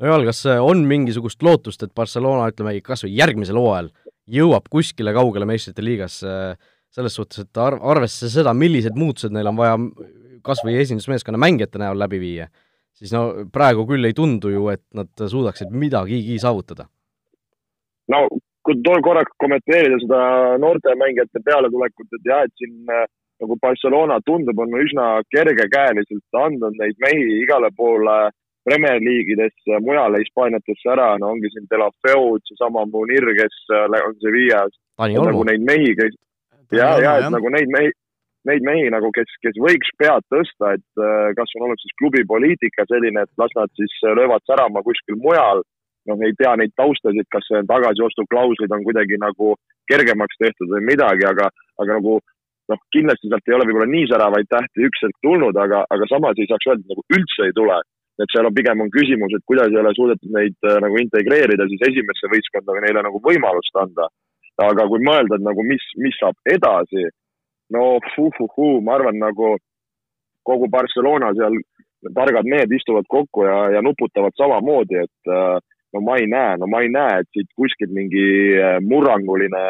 No 0.00 0.10
Joel, 0.10 0.26
kas 0.28 0.44
on 0.58 0.84
mingisugust 0.88 1.42
lootust, 1.42 1.82
et 1.86 1.94
Barcelona, 1.94 2.48
ütleme, 2.52 2.76
kas 2.84 3.04
või 3.06 3.14
järgmisel 3.18 3.60
hooajal 3.60 3.92
jõuab 4.34 4.70
kuskile 4.72 5.12
kaugele 5.14 5.46
meistrite 5.48 5.84
liigas 5.84 6.20
selles 6.94 7.16
suhtes, 7.18 7.44
et 7.44 7.60
arv-, 7.60 7.82
arvestades 7.82 8.36
seda, 8.38 8.54
millised 8.56 8.96
muutused 8.98 9.34
neil 9.34 9.50
on 9.50 9.58
vaja 9.58 9.76
kas 10.44 10.62
või 10.64 10.78
esindusmeeskonna 10.82 11.40
mängijate 11.40 11.80
näol 11.80 11.98
läbi 11.98 12.20
viia, 12.22 12.48
siis 12.94 13.12
no 13.14 13.46
praegu 13.52 13.86
küll 13.88 14.04
ei 14.06 14.16
tundu 14.16 14.52
ju, 14.52 14.68
et 14.72 14.84
nad 14.96 15.10
suudaksid 15.30 15.72
midagigi 15.72 16.38
saavutada. 16.42 16.86
no 18.12 18.26
kui 18.64 18.80
korraks 19.04 19.36
kommenteerida 19.40 19.98
seda 20.00 20.20
noorte 20.60 20.94
mängijate 21.00 21.42
pealetulekut, 21.44 22.08
et 22.16 22.30
jah, 22.30 22.44
et 22.44 22.54
siin 22.60 22.92
äh, 22.92 23.04
nagu 23.42 23.56
Barcelona 23.60 24.20
tundub, 24.24 24.58
on 24.58 24.78
üsna 24.80 25.08
kergekäeliselt 25.34 26.38
andnud 26.40 26.78
neid 26.80 26.96
mehi 27.04 27.42
igale 27.42 27.70
poole 27.76 28.16
Premier 28.64 29.00
League'idesse, 29.02 29.80
mujale 29.84 30.22
Hispaaniatesse 30.22 30.92
ära, 30.94 31.10
no 31.20 31.34
ongi 31.34 31.50
siin 31.52 31.66
Delafeud, 31.72 32.44
seesama 32.48 32.86
Munir, 32.88 33.26
kes 33.40 33.58
äh, 33.72 33.98
on 34.00 34.16
Sevillas. 34.22 34.72
nagu 35.28 35.44
neid 35.50 35.66
mehi, 35.68 35.92
kes 35.98 36.16
ja, 36.72 36.94
ja 37.02 37.18
et 37.20 37.28
nagu 37.34 37.52
neid 37.52 37.70
mehi, 37.74 37.92
neid 38.48 38.64
mehi 38.64 38.88
nagu, 38.94 39.10
kes, 39.16 39.30
kes 39.44 39.60
võiks 39.60 39.92
pead 40.00 40.24
tõsta, 40.32 40.74
et 40.78 41.02
äh, 41.02 41.30
kas 41.38 41.54
on 41.58 41.68
olnud 41.68 41.80
siis 41.82 41.96
klubi 42.00 42.24
poliitika 42.28 42.86
selline, 42.90 43.26
et 43.26 43.42
las 43.42 43.52
nad 43.58 43.72
siis 43.80 43.94
äh, 44.04 44.16
löövad 44.16 44.44
särama 44.48 44.84
kuskil 44.86 45.20
mujal 45.20 45.64
noh, 46.08 46.20
ei 46.24 46.36
tea 46.38 46.52
neid 46.60 46.72
taustasid, 46.78 47.26
kas 47.32 47.46
see 47.48 47.62
tagasiostuklauslid 47.68 48.72
on 48.76 48.84
kuidagi 48.86 49.18
nagu 49.20 49.54
kergemaks 49.90 50.40
tehtud 50.40 50.72
või 50.72 50.84
midagi, 50.92 51.26
aga, 51.28 51.50
aga 51.80 51.98
nagu 51.98 52.18
noh, 52.70 52.80
kindlasti 52.96 53.30
sealt 53.30 53.48
ei 53.48 53.56
ole 53.56 53.68
võib-olla 53.68 53.90
nii 53.92 54.08
säravaid 54.12 54.50
tähti 54.52 54.88
üks 54.88 55.04
hetk 55.04 55.16
tulnud, 55.24 55.56
aga, 55.60 55.84
aga 55.94 56.08
samas 56.10 56.40
ei 56.40 56.48
saaks 56.50 56.70
öelda, 56.70 56.86
nagu 56.92 57.04
üldse 57.16 57.48
ei 57.48 57.56
tule. 57.56 57.80
Et 58.22 58.30
seal 58.30 58.46
on 58.46 58.54
pigem 58.54 58.82
on 58.84 58.92
küsimus, 58.94 59.34
et 59.34 59.44
kuidas 59.48 59.72
ei 59.72 59.80
ole 59.80 59.92
suudetud 59.96 60.30
neid 60.36 60.56
äh, 60.68 60.78
nagu 60.84 61.00
integreerida 61.02 61.66
siis 61.70 61.82
esimesse 61.88 62.30
võistkonda 62.30 62.76
või 62.76 62.86
neile 62.86 63.02
nagu 63.06 63.20
võimalust 63.24 63.82
anda. 63.82 64.08
aga 64.62 64.84
kui 64.86 65.02
mõelda, 65.02 65.34
et 65.34 65.42
nagu 65.42 65.62
mis, 65.66 65.82
mis 65.98 66.14
saab 66.20 66.36
edasi, 66.46 67.08
no 67.74 67.98
fuh-fuh-fuh, 68.12 68.78
ma 68.86 68.94
arvan 68.94 69.18
nagu 69.18 69.56
kogu 70.46 70.68
Barcelona 70.70 71.32
seal 71.34 71.56
targad 72.14 72.46
mehed 72.46 72.70
istuvad 72.76 73.08
kokku 73.10 73.48
ja, 73.48 73.56
ja 73.74 73.82
nuputavad 73.82 74.36
samamoodi, 74.38 75.00
et 75.02 75.32
äh, 75.32 75.58
no 75.94 76.02
ma 76.06 76.20
ei 76.20 76.28
näe, 76.30 76.54
no 76.60 76.68
ma 76.70 76.84
ei 76.84 76.92
näe, 76.92 77.22
et 77.22 77.30
siit 77.34 77.50
kuskilt 77.58 77.90
mingi 77.96 78.24
äh, 78.60 78.78
murranguline 78.84 79.64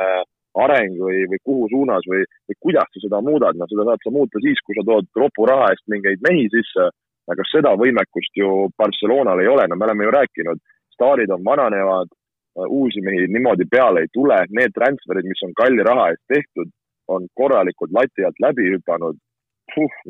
areng 0.64 0.98
või, 1.00 1.24
või 1.30 1.40
kuhu 1.48 1.68
suunas 1.72 2.04
või, 2.10 2.22
või 2.48 2.58
kuidas 2.66 2.90
sa 2.92 3.02
seda 3.06 3.20
muudad, 3.26 3.56
no 3.58 3.68
seda 3.70 3.86
saad 3.88 4.04
sa 4.04 4.12
muuta 4.14 4.42
siis, 4.42 4.60
kui 4.66 4.76
sa 4.76 4.84
tood 4.86 5.08
ropu 5.18 5.48
raha 5.50 5.72
eest 5.72 5.84
mingeid 5.90 6.22
mehi 6.26 6.46
sisse, 6.52 6.90
aga 7.32 7.46
seda 7.50 7.74
võimekust 7.80 8.36
ju 8.36 8.68
Barcelonal 8.78 9.40
ei 9.40 9.50
ole, 9.50 9.66
no 9.68 9.78
me 9.78 9.88
oleme 9.88 10.06
ju 10.06 10.14
rääkinud, 10.14 10.62
staarid 10.94 11.32
on 11.34 11.44
vananevad, 11.44 12.10
äh, 12.12 12.66
uusi 12.68 13.02
mehi 13.04 13.28
niimoodi 13.32 13.68
peale 13.70 14.04
ei 14.04 14.12
tule, 14.12 14.40
need 14.50 14.74
transferid, 14.76 15.28
mis 15.28 15.44
on 15.46 15.54
kalli 15.60 15.86
raha 15.86 16.10
eest 16.12 16.24
tehtud, 16.34 16.72
on 17.08 17.28
korralikult 17.38 17.92
lati 17.92 18.24
alt 18.24 18.40
läbi 18.40 18.70
hüpanud. 18.74 19.16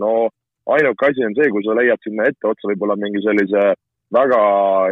no 0.02 0.28
ainuke 0.66 1.06
asi 1.06 1.24
on 1.26 1.34
see, 1.38 1.50
kui 1.52 1.64
sa 1.64 1.76
leiad 1.78 2.00
sinna 2.02 2.28
etteotsa 2.30 2.70
võib-olla 2.70 2.96
mingi 3.00 3.22
sellise 3.24 3.74
väga 4.14 4.40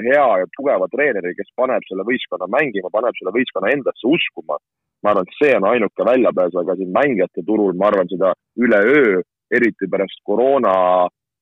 hea 0.07 0.29
ja 0.43 0.47
tugeva 0.57 0.89
treeneri, 0.93 1.35
kes 1.39 1.51
paneb 1.57 1.85
selle 1.89 2.05
võistkonna 2.09 2.49
mängima, 2.51 2.91
paneb 2.93 3.17
selle 3.19 3.35
võistkonna 3.37 3.73
endasse 3.75 4.09
uskuma. 4.09 4.59
ma 5.03 5.11
arvan, 5.11 5.27
et 5.27 5.35
see 5.35 5.55
on 5.59 5.65
ainuke 5.67 6.05
väljapääs, 6.07 6.53
aga 6.61 6.77
siin 6.79 6.93
mängijate 6.95 7.43
turul, 7.47 7.73
ma 7.75 7.89
arvan, 7.89 8.07
seda 8.07 8.29
üleöö, 8.55 9.23
eriti 9.51 9.89
pärast 9.91 10.21
koroona 10.23 10.75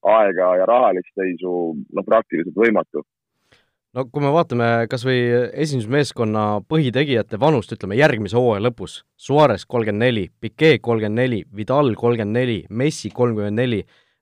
aega 0.06 0.52
ja 0.60 0.66
rahalist 0.68 1.10
seisu, 1.14 1.54
no 1.92 2.04
praktiliselt 2.06 2.56
võimatu. 2.56 3.04
No 3.90 4.04
kui 4.06 4.22
me 4.22 4.30
vaatame 4.30 4.66
kas 4.90 5.02
või 5.02 5.18
esindusmeeskonna 5.64 6.60
põhitegijate 6.70 7.40
vanust, 7.42 7.72
ütleme 7.74 7.96
järgmise 7.98 8.38
hooaja 8.38 8.62
lõpus, 8.68 9.00
Suarez 9.18 9.64
kolmkümmend 9.66 10.04
neli, 10.04 10.28
Piquet 10.30 10.78
kolmkümmend 10.84 11.18
neli, 11.18 11.40
Vidal 11.50 11.90
kolmkümmend 11.98 12.38
neli, 12.38 12.60
Messi 12.70 13.10
kolmkümmend 13.10 13.58
neli, 13.58 13.80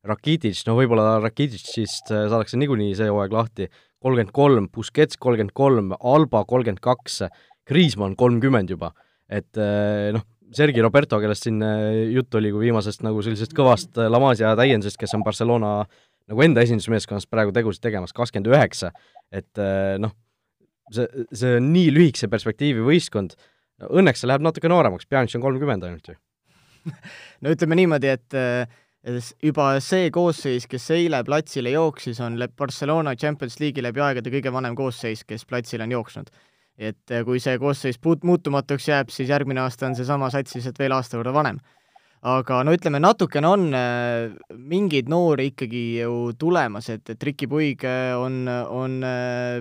Rakitic, 0.09 0.63
no 0.65 0.79
võib-olla 0.79 1.19
Rakiticist 1.21 2.15
äh, 2.15 2.25
saadakse 2.31 2.57
niikuinii 2.57 2.97
see 2.97 3.11
hooaeg 3.13 3.37
lahti, 3.37 3.69
kolmkümmend 4.01 4.33
kolm, 4.33 4.71
Busquets 4.73 5.21
kolmkümmend 5.21 5.53
kolm, 5.53 5.93
Alba 6.01 6.47
kolmkümmend 6.49 6.81
kaks, 6.81 7.21
Kriismann 7.69 8.17
kolmkümmend 8.17 8.73
juba, 8.73 8.95
et 9.29 9.61
äh, 9.61 10.15
noh, 10.17 10.25
Sergei 10.57 10.83
Roberto, 10.85 11.19
kellest 11.21 11.49
siin 11.49 11.61
äh, 11.64 12.07
jutt 12.14 12.35
oli 12.38 12.52
kui 12.55 12.69
viimasest 12.69 13.05
nagu 13.07 13.21
sellisest 13.25 13.52
kõvast 13.57 14.00
La 14.09 14.21
Masia 14.23 14.55
täiendusest, 14.59 14.99
kes 15.00 15.12
on 15.19 15.25
Barcelona 15.26 15.73
nagu 16.28 16.45
enda 16.45 16.64
esindusmeeskonnas 16.64 17.28
praegu 17.28 17.52
tegusid 17.57 17.83
tegemas, 17.85 18.12
kakskümmend 18.17 18.50
üheksa, 18.52 18.90
et 19.33 19.61
noh, 20.00 20.12
see, 20.93 21.07
see 21.33 21.55
on 21.57 21.71
nii 21.73 21.95
lühikese 21.95 22.28
perspektiivi 22.28 22.85
võistkond, 22.85 23.33
õnneks 23.88 24.21
see 24.21 24.28
läheb 24.28 24.45
natuke 24.45 24.69
nooremaks, 24.69 25.09
Pjanic 25.09 25.38
on 25.38 25.47
kolmkümmend 25.47 25.87
ainult 25.88 26.12
ju. 26.12 26.19
No 27.45 27.55
ütleme 27.55 27.78
niimoodi, 27.81 28.12
et 28.12 28.37
juba 29.43 29.71
see 29.85 30.11
koosseis, 30.14 30.67
kes 30.71 30.90
eile 30.95 31.21
platsile 31.25 31.73
jooksis, 31.73 32.21
on 32.25 32.38
Barcelona 32.57 33.14
Champions 33.17 33.59
League'i 33.61 33.85
läbi 33.85 34.02
aegade 34.02 34.33
kõige 34.33 34.52
vanem 34.52 34.76
koosseis, 34.78 35.25
kes 35.25 35.47
platsile 35.49 35.87
on 35.87 35.95
jooksnud. 35.97 36.31
Et 36.79 37.11
eh, 37.11 37.25
kui 37.27 37.43
see 37.43 37.59
koosseis 37.59 37.99
puut-, 37.99 38.25
muutumatuks 38.27 38.89
jääb, 38.89 39.11
siis 39.11 39.31
järgmine 39.33 39.65
aasta 39.65 39.89
on 39.89 39.99
seesama 39.99 40.31
sats 40.31 40.55
lihtsalt 40.57 40.79
veel 40.79 40.95
aasta 40.95 41.19
võrra 41.19 41.35
vanem. 41.35 41.59
aga 42.19 42.65
no 42.67 42.73
ütleme, 42.75 42.99
natukene 42.99 43.47
on 43.47 43.69
äh, 43.79 44.33
mingeid 44.51 45.07
noori 45.11 45.53
ikkagi 45.53 45.83
ju 46.01 46.33
tulemas, 46.39 46.89
et, 46.91 47.11
et 47.11 47.23
Ricky 47.23 47.47
Puig 47.47 47.85
eh, 47.87 48.15
on, 48.19 48.47
on 48.49 49.01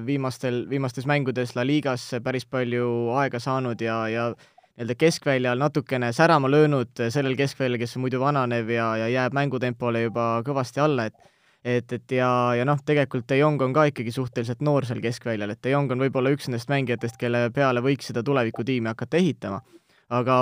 viimastel, 0.06 0.64
viimastes 0.70 1.06
mängudes 1.06 1.56
La 1.56 1.66
Ligas 1.66 2.10
päris 2.24 2.46
palju 2.46 3.12
aega 3.18 3.40
saanud 3.40 3.82
ja, 3.82 4.00
ja 4.10 4.32
nii-öelda 4.34 4.96
keskväljal 4.98 5.62
natukene 5.62 6.12
särama 6.14 6.50
löönud 6.50 7.06
sellel 7.10 7.38
keskväljal, 7.38 7.80
kes 7.82 7.98
on 7.98 8.06
muidu 8.06 8.22
vananev 8.22 8.70
ja, 8.70 8.92
ja 9.04 9.08
jääb 9.10 9.34
mängutempole 9.38 10.04
juba 10.06 10.28
kõvasti 10.46 10.82
alla, 10.82 11.08
et 11.10 11.37
et, 11.68 11.94
et 11.94 12.14
ja, 12.16 12.30
ja 12.56 12.66
noh, 12.68 12.80
tegelikult 12.86 13.28
De 13.30 13.40
Jong 13.42 13.62
on 13.66 13.74
ka 13.76 13.88
ikkagi 13.92 14.14
suhteliselt 14.16 14.62
noor 14.66 14.88
seal 14.88 15.02
keskväljal, 15.04 15.52
et 15.54 15.64
De 15.64 15.74
Jong 15.74 15.92
on 15.92 16.06
võib-olla 16.06 16.32
üks 16.34 16.48
nendest 16.48 16.72
mängijatest, 16.72 17.20
kelle 17.20 17.48
peale 17.56 17.84
võiks 17.84 18.12
seda 18.12 18.24
tulevikutiimi 18.24 18.94
hakata 18.94 19.20
ehitama. 19.20 19.62
aga 20.10 20.36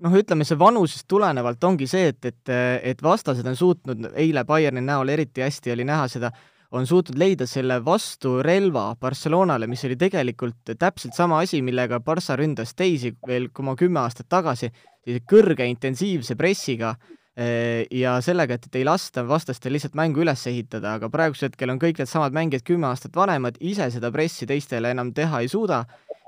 noh, 0.00 0.14
ütleme 0.16 0.46
see 0.48 0.56
vanusest 0.58 1.04
tulenevalt 1.08 1.64
ongi 1.64 1.86
see, 1.86 2.08
et, 2.14 2.24
et, 2.24 2.52
et 2.92 3.02
vastased 3.02 3.46
on 3.46 3.56
suutnud 3.56 4.14
eile 4.14 4.44
Bayerni 4.48 4.80
näol 4.80 5.12
eriti 5.12 5.44
hästi 5.44 5.74
oli 5.74 5.84
näha 5.84 6.08
seda 6.08 6.32
on 6.70 6.86
suutnud 6.86 7.18
leida 7.18 7.46
selle 7.50 7.80
vasturelva 7.84 8.94
Barcelonale, 9.00 9.66
mis 9.66 9.84
oli 9.84 9.96
tegelikult 9.98 10.72
täpselt 10.78 11.16
sama 11.16 11.40
asi, 11.42 11.62
millega 11.66 12.00
Barca 12.00 12.36
ründas 12.38 12.74
teisi 12.78 13.12
veel 13.26 13.48
oma 13.58 13.74
kümme 13.76 14.00
aastat 14.00 14.28
tagasi, 14.30 14.70
sellise 15.04 15.24
kõrge 15.28 15.66
intensiivse 15.66 16.36
pressiga 16.38 16.94
ja 17.40 18.18
sellega, 18.20 18.58
et, 18.58 18.66
et 18.68 18.74
ei 18.80 18.84
lasta 18.84 19.22
vastastel 19.24 19.72
lihtsalt 19.72 19.94
mängu 19.96 20.20
üles 20.20 20.42
ehitada, 20.50 20.98
aga 20.98 21.08
praegusel 21.08 21.48
hetkel 21.48 21.72
on 21.72 21.78
kõik 21.80 22.02
needsamad 22.02 22.34
mängijad 22.36 22.66
kümme 22.68 22.90
aastat 22.90 23.16
vanemad, 23.16 23.56
ise 23.64 23.86
seda 23.94 24.10
pressi 24.12 24.48
teistele 24.50 24.90
enam 24.92 25.14
teha 25.16 25.40
ei 25.40 25.48
suuda 25.48 25.84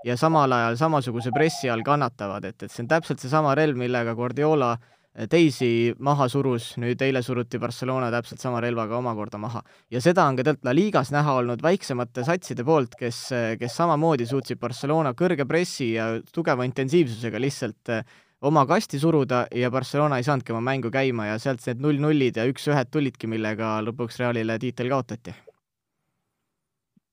ja 0.07 0.17
samal 0.17 0.53
ajal 0.57 0.79
samasuguse 0.81 1.35
pressi 1.35 1.69
all 1.71 1.85
kannatavad, 1.85 2.49
et, 2.49 2.63
et 2.63 2.73
see 2.73 2.87
on 2.87 2.91
täpselt 2.95 3.21
seesama 3.21 3.53
relv, 3.59 3.77
millega 3.83 4.15
Guardiola 4.17 4.73
äh, 4.73 4.93
teisi 5.29 5.93
maha 6.01 6.27
surus, 6.33 6.73
nüüd 6.81 7.03
eile 7.05 7.21
suruti 7.25 7.61
Barcelona 7.61 8.09
täpselt 8.13 8.41
sama 8.41 8.63
relvaga 8.65 8.97
omakorda 8.97 9.39
maha. 9.39 9.63
ja 9.91 10.01
seda 10.01 10.25
on 10.25 10.37
ka 10.37 10.47
tegelikult 10.47 10.65
La 10.65 10.75
Ligas 10.75 11.13
näha 11.13 11.35
olnud 11.43 11.63
väiksemate 11.63 12.25
satside 12.25 12.65
poolt, 12.65 12.97
kes, 12.99 13.19
kes 13.61 13.77
samamoodi 13.77 14.27
suutsid 14.27 14.61
Barcelona 14.61 15.13
kõrge 15.13 15.45
pressi 15.49 15.93
ja 15.99 16.15
tugeva 16.33 16.65
intensiivsusega 16.65 17.41
lihtsalt 17.41 17.93
eh, 17.93 18.05
oma 18.43 18.67
kasti 18.67 18.99
suruda 18.99 19.47
ja 19.55 19.71
Barcelona 19.71 20.19
ei 20.19 20.27
saanudki 20.27 20.53
oma 20.53 20.61
mängu 20.71 20.91
käima 20.91 21.27
ja 21.31 21.39
sealt 21.39 21.65
need 21.67 21.83
null-nullid 21.85 22.37
ja 22.37 22.47
üks-ühed 22.51 22.91
tulidki, 22.91 23.31
millega 23.31 23.79
lõpuks 23.87 24.21
Realile 24.21 24.59
tiitel 24.59 24.91
kaotati. 24.91 25.35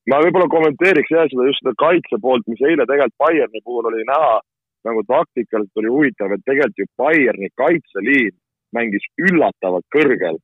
ma 0.10 0.18
võib-olla 0.26 0.50
kommenteeriks 0.50 1.12
jah 1.14 1.28
seda 1.30 1.46
just 1.46 1.62
seda 1.64 1.76
kaitse 1.78 2.18
poolt, 2.22 2.48
mis 2.48 2.62
eile 2.62 2.86
tegelikult 2.90 3.22
Bayerni 3.22 3.62
puhul 3.64 3.92
oli 3.92 4.06
näha 4.10 4.40
nagu 4.88 5.04
taktikalt 5.04 5.82
oli 5.82 5.90
huvitav, 5.96 6.32
et 6.34 6.46
tegelikult 6.46 6.82
ju 6.82 6.86
Bayerni 6.98 7.50
kaitseliin 7.62 8.36
mängis 8.76 9.06
üllatavalt 9.28 9.88
kõrgel. 9.96 10.38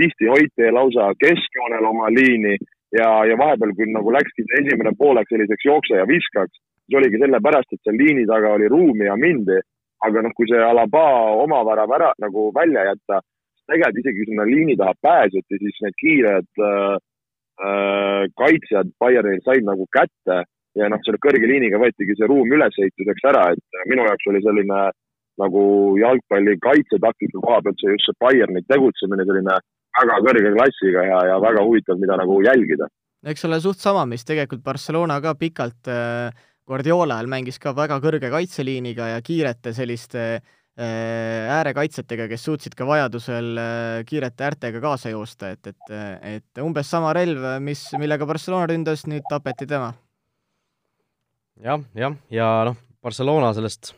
tihti 0.00 0.26
hoiti 0.26 0.70
lausa 0.72 1.10
keskjoonel 1.20 1.84
oma 1.84 2.06
liini 2.08 2.54
ja, 2.98 3.08
ja 3.28 3.34
vahepeal, 3.38 3.74
kui 3.76 3.86
nagu 3.92 4.12
läkski 4.14 4.44
see 4.46 4.62
esimene 4.62 4.94
poolek 4.98 5.28
selliseks 5.28 5.66
jookse 5.68 5.98
ja 5.98 6.06
viskaks, 6.08 6.56
siis 6.56 6.96
oligi 6.98 7.20
sellepärast, 7.20 7.68
et 7.72 7.82
seal 7.84 7.98
liini 8.00 8.24
taga 8.26 8.54
oli 8.56 8.70
ruumi 8.72 9.04
ja 9.04 9.16
mindi. 9.20 9.58
Aga 10.06 10.24
noh, 10.24 10.34
kui 10.36 10.48
see 10.50 10.62
Alaba 10.62 11.04
omavärav 11.44 11.94
ära 11.98 12.10
nagu 12.22 12.50
välja 12.54 12.86
jätta, 12.90 13.20
siis 13.54 13.68
tegelikult 13.70 14.02
isegi 14.02 14.28
sinna 14.28 14.46
liini 14.48 14.76
taha 14.80 14.94
pääseti, 15.06 15.60
siis 15.62 15.82
need 15.84 15.98
kiired 16.02 16.64
äh, 16.70 16.96
äh, 17.66 18.22
kaitsjad 18.40 18.90
Bayernil 19.00 19.42
said 19.46 19.68
nagu 19.68 19.86
kätte 19.98 20.42
ja 20.78 20.88
noh, 20.88 21.00
selle 21.04 21.20
kõrge 21.22 21.48
liiniga 21.48 21.80
võetigi 21.82 22.16
see 22.18 22.30
ruum 22.30 22.50
ülesehituseks 22.56 23.28
ära, 23.30 23.44
et 23.54 23.82
minu 23.90 24.06
jaoks 24.08 24.30
oli 24.32 24.42
selline 24.44 24.80
nagu 25.40 25.62
jalgpalli 26.00 26.58
kaitsetaktika 26.60 27.40
koha 27.40 27.60
pealt 27.64 27.80
see 27.80 27.94
just 27.94 28.08
see 28.08 28.18
Bayerni 28.20 28.64
tegutsemine 28.68 29.24
selline 29.28 29.58
väga 29.98 30.18
kõrge 30.26 30.52
klassiga 30.56 31.04
ja, 31.08 31.20
ja 31.30 31.38
väga 31.40 31.64
huvitav, 31.66 32.00
mida 32.00 32.16
nagu 32.20 32.40
jälgida. 32.44 32.88
eks 33.26 33.44
ole, 33.48 33.60
suht 33.60 33.80
sama, 33.80 34.04
mis 34.08 34.24
tegelikult 34.28 34.64
Barcelona 34.64 35.20
ka 35.24 35.34
pikalt 35.38 35.88
äh, 35.92 36.32
Guardiola 36.68 37.18
ajal 37.18 37.30
mängis 37.30 37.58
ka 37.62 37.72
väga 37.74 37.98
kõrge 38.02 38.30
kaitseliiniga 38.30 39.08
ja 39.16 39.22
kiirete 39.24 39.72
selliste 39.74 40.22
äh, 40.36 41.48
äärekaitsjatega, 41.56 42.28
kes 42.30 42.46
suutsid 42.46 42.76
ka 42.78 42.86
vajadusel 42.86 43.50
äh, 43.58 43.96
kiirete 44.06 44.46
äärtega 44.46 44.82
kaasa 44.84 45.10
joosta, 45.10 45.52
et, 45.56 45.72
et, 45.72 45.90
et 46.36 46.62
umbes 46.62 46.86
sama 46.88 47.10
relv, 47.18 47.42
mis, 47.64 47.88
millega 47.98 48.28
Barcelona 48.30 48.70
ründas, 48.70 49.02
nüüd 49.10 49.26
tapeti 49.30 49.66
tema. 49.66 49.90
Jah, 51.62 51.82
jah, 51.98 52.14
ja 52.30 52.52
noh, 52.70 52.78
Barcelona 53.02 53.50
sellest 53.58 53.92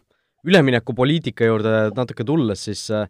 üleminekupoliitika 0.45 1.47
juurde 1.49 1.77
natuke 1.97 2.25
tulles, 2.25 2.65
siis 2.65 2.89
äh, 2.97 3.07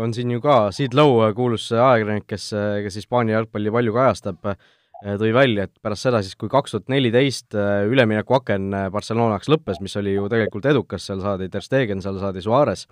on 0.00 0.12
siin 0.14 0.36
ju 0.36 0.44
ka 0.44 0.68
Sid 0.72 0.92
Lowe, 0.96 1.32
kuulus 1.36 1.70
ajakirjanik, 1.72 2.28
kes, 2.28 2.52
kes 2.84 3.00
Hispaania 3.00 3.40
jalgpalli 3.40 3.72
palju 3.72 3.96
kajastab. 3.96 4.52
äh,, 4.52 4.72
tõi 5.02 5.32
välja, 5.34 5.66
et 5.66 5.74
pärast 5.82 6.06
seda 6.06 6.20
siis, 6.24 6.36
kui 6.38 6.48
kaks 6.52 6.74
tuhat 6.74 6.92
neliteist 6.92 7.56
äh, 7.58 7.84
üleminekuaken 7.90 8.70
Barcelona 8.94 9.38
jaoks 9.38 9.50
lõppes, 9.52 9.80
mis 9.84 9.96
oli 10.00 10.14
ju 10.14 10.28
tegelikult 10.32 10.68
edukas, 10.70 11.06
seal 11.08 11.22
saadi 11.24 11.50
Ter 11.52 11.64
Stegen, 11.64 12.02
seal 12.04 12.20
saadi 12.22 12.44
Suarez, 12.44 12.86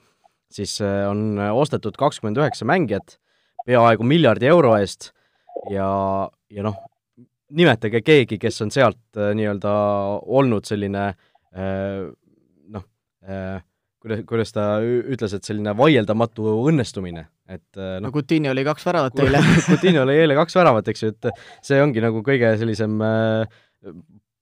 siis 0.53 0.77
äh, 0.85 1.03
on 1.09 1.41
ostetud 1.53 1.97
kakskümmend 2.01 2.41
üheksa 2.43 2.69
mängijat 2.69 3.19
peaaegu 3.67 4.07
miljardi 4.07 4.49
euro 4.51 4.75
eest 4.79 5.13
ja, 5.71 5.89
ja 6.51 6.65
noh, 6.67 6.79
nimetage 7.53 8.03
keegi, 8.05 8.39
kes 8.41 8.63
on 8.65 8.73
sealt 8.75 9.21
äh, 9.21 9.33
nii-öelda 9.39 9.75
olnud 10.41 10.69
selline 10.69 11.09
äh, 11.13 12.09
noh, 12.73 12.89
kuidas, 14.03 14.25
kuidas 14.29 14.55
ta 14.55 14.67
ütles, 14.83 15.37
et 15.37 15.47
selline 15.47 15.75
vaieldamatu 15.79 16.57
õnnestumine, 16.71 17.27
et 17.51 17.79
noh 17.79 18.09
no 18.09 18.15
Coutinho 18.15 18.53
oli 18.55 18.67
kaks 18.67 18.89
väravat 18.89 19.23
eile. 19.25 19.43
Coutinho 19.71 20.07
oli 20.07 20.19
eile 20.25 20.39
kaks 20.39 20.59
väravat, 20.59 20.91
eks 20.93 21.07
ju, 21.07 21.15
et 21.15 21.31
see 21.65 21.81
ongi 21.83 22.03
nagu 22.05 22.25
kõige 22.27 22.55
sellisem 22.61 22.99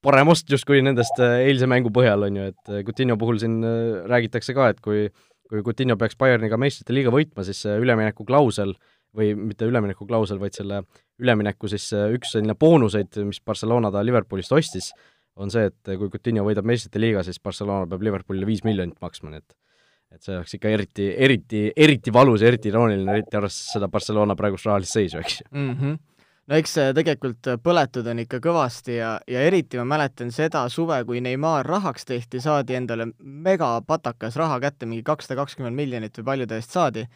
parem 0.00 0.32
ost 0.32 0.48
justkui 0.48 0.80
nendest 0.84 1.18
eilse 1.20 1.68
mängu 1.68 1.92
põhjal, 1.92 2.24
on 2.28 2.40
ju, 2.40 2.52
et 2.54 2.72
Coutinho 2.88 3.18
puhul 3.20 3.40
siin 3.42 3.60
räägitakse 4.08 4.56
ka, 4.56 4.70
et 4.72 4.80
kui 4.84 5.08
kui 5.50 5.64
Coutinho 5.66 5.96
peaks 5.98 6.18
Bayerniga 6.18 6.58
meistrite 6.60 6.94
liiga 6.94 7.10
võitma, 7.10 7.42
siis 7.46 7.64
see 7.64 7.78
üleminekuklausel 7.82 8.74
või 9.18 9.32
mitte 9.34 9.66
üleminekuklausel, 9.66 10.38
vaid 10.38 10.54
selle 10.54 10.84
ülemineku 11.20 11.70
siis 11.70 11.88
üks 11.90 12.36
selline 12.36 12.54
boonuseid, 12.58 13.18
mis 13.26 13.42
Barcelona 13.42 13.90
ta 13.90 14.04
Liverpoolist 14.06 14.54
ostis, 14.54 14.92
on 15.36 15.50
see, 15.52 15.70
et 15.70 15.94
kui 15.96 16.10
Coutinho 16.10 16.44
võidab 16.46 16.66
meistrite 16.66 17.00
liiga, 17.00 17.22
siis 17.26 17.40
Barcelona 17.42 17.88
peab 17.90 18.02
Liverpoolile 18.02 18.48
viis 18.48 18.64
miljonit 18.66 18.98
maksma, 19.02 19.30
nii 19.34 19.42
et 19.42 19.56
et 20.10 20.24
see 20.26 20.34
oleks 20.34 20.56
ikka 20.56 20.70
eriti, 20.74 21.04
eriti, 21.22 21.58
eriti 21.70 22.10
valus 22.10 22.42
ja 22.42 22.48
eriti 22.50 22.66
irooniline, 22.66 23.12
eriti 23.14 23.36
arvestades 23.38 23.76
seda 23.76 23.86
Barcelona 23.88 24.34
praegust 24.34 24.66
rahalist 24.66 24.96
seisu, 24.96 25.20
eks 25.22 25.36
ju 25.40 25.46
mm. 25.52 25.74
-hmm 25.74 25.98
no 26.50 26.58
eks 26.58 26.74
tegelikult 26.96 27.46
põletud 27.62 28.06
on 28.10 28.24
ikka 28.24 28.40
kõvasti 28.42 28.96
ja, 28.96 29.10
ja 29.30 29.42
eriti 29.46 29.78
ma 29.78 29.84
mäletan 29.92 30.32
seda 30.34 30.64
suve, 30.68 30.98
kui 31.06 31.20
Neimar 31.22 31.66
rahaks 31.66 32.08
tehti, 32.08 32.40
saadi 32.42 32.74
endale 32.74 33.06
megapatakas 33.20 34.36
raha 34.40 34.58
kätte, 34.60 34.86
mingi 34.86 35.06
kakssada 35.06 35.38
kakskümmend 35.38 35.76
miljonit 35.76 36.18
või 36.18 36.24
palju 36.32 36.48
ta 36.50 36.58
eest 36.58 36.74
saadi, 36.74 37.06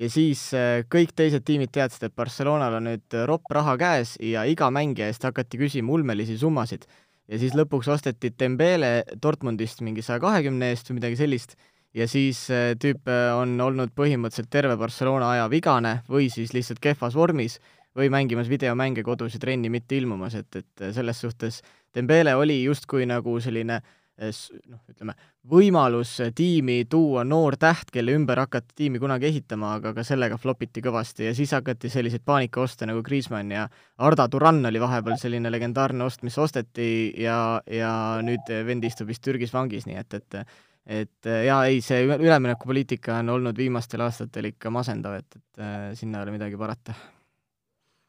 ja 0.00 0.10
siis 0.10 0.42
äh, 0.56 0.82
kõik 0.90 1.14
teised 1.16 1.44
tiimid 1.46 1.72
teadsid, 1.74 2.08
et 2.08 2.16
Barcelonal 2.16 2.80
on 2.80 2.88
nüüd 2.90 3.18
ropp 3.30 3.52
raha 3.54 3.76
käes 3.80 4.16
ja 4.24 4.42
iga 4.48 4.70
mängija 4.74 5.10
eest 5.10 5.28
hakati 5.28 5.60
küsima 5.60 5.92
ulmelisi 5.92 6.38
summasid. 6.40 6.86
Ja 7.30 7.38
siis 7.38 7.54
lõpuks 7.54 7.88
osteti 7.92 8.32
Dembele 8.38 9.04
Dortmundist 9.22 9.84
mingi 9.86 10.02
saja 10.02 10.20
kahekümne 10.22 10.72
eest 10.72 10.90
või 10.90 10.98
midagi 10.98 11.20
sellist, 11.20 11.54
ja 11.94 12.06
siis 12.10 12.42
äh, 12.50 12.72
tüüp 12.80 13.10
äh, 13.10 13.30
on 13.38 13.54
olnud 13.62 13.94
põhimõtteliselt 13.96 14.50
terve 14.50 14.76
Barcelona 14.80 15.32
aja 15.36 15.50
vigane 15.50 16.00
või 16.10 16.30
siis 16.32 16.54
lihtsalt 16.56 16.82
kehvas 16.82 17.16
vormis 17.18 17.58
või 17.96 18.10
mängimas 18.12 18.50
videomänge 18.50 19.02
kodus 19.06 19.34
ja 19.34 19.42
trenni 19.42 19.70
mitte 19.70 19.96
ilmumas, 19.98 20.36
et, 20.38 20.56
et 20.56 20.90
selles 20.94 21.22
suhtes 21.22 21.62
Dembele 21.94 22.36
oli 22.38 22.60
justkui 22.62 23.06
nagu 23.10 23.34
selline 23.42 23.80
eh, 23.80 23.88
noh, 24.20 24.80
ütleme, 24.90 25.14
võimalus 25.50 26.12
tiimi 26.36 26.84
tuua 26.90 27.24
noor 27.24 27.56
täht, 27.60 27.90
kelle 27.92 28.14
ümber 28.16 28.42
hakati 28.42 28.74
tiimi 28.82 29.00
kunagi 29.02 29.30
ehitama, 29.30 29.74
aga 29.78 29.94
ka 29.96 30.04
sellega 30.06 30.38
flopiti 30.40 30.82
kõvasti 30.84 31.28
ja 31.30 31.34
siis 31.36 31.52
hakati 31.56 31.90
selliseid 31.92 32.24
paanikaoste 32.26 32.88
nagu 32.88 33.02
Kriismann 33.06 33.54
ja 33.54 33.66
Arda 33.98 34.28
Turan 34.28 34.60
oli 34.68 34.82
vahepeal 34.82 35.16
selline 35.20 35.52
legendaarne 35.52 36.04
ost, 36.04 36.24
mis 36.26 36.38
osteti 36.38 36.90
ja, 37.22 37.60
ja 37.70 37.92
nüüd 38.24 38.50
vend 38.66 38.84
istub 38.84 39.08
vist 39.08 39.24
Türgis 39.24 39.54
vangis, 39.56 39.88
nii 39.88 40.00
et, 40.00 40.20
et 40.20 40.42
et 40.90 41.28
jaa, 41.46 41.60
ei, 41.68 41.82
see 41.84 42.02
üleminekupoliitika 42.08 43.20
on 43.20 43.28
olnud 43.36 43.56
viimastel 43.56 44.00
aastatel 44.02 44.48
ikka 44.48 44.72
masendav, 44.74 45.20
et, 45.20 45.36
et 45.36 45.98
sinna 45.98 46.18
ei 46.18 46.26
ole 46.26 46.34
midagi 46.34 46.58
parata. 46.58 46.96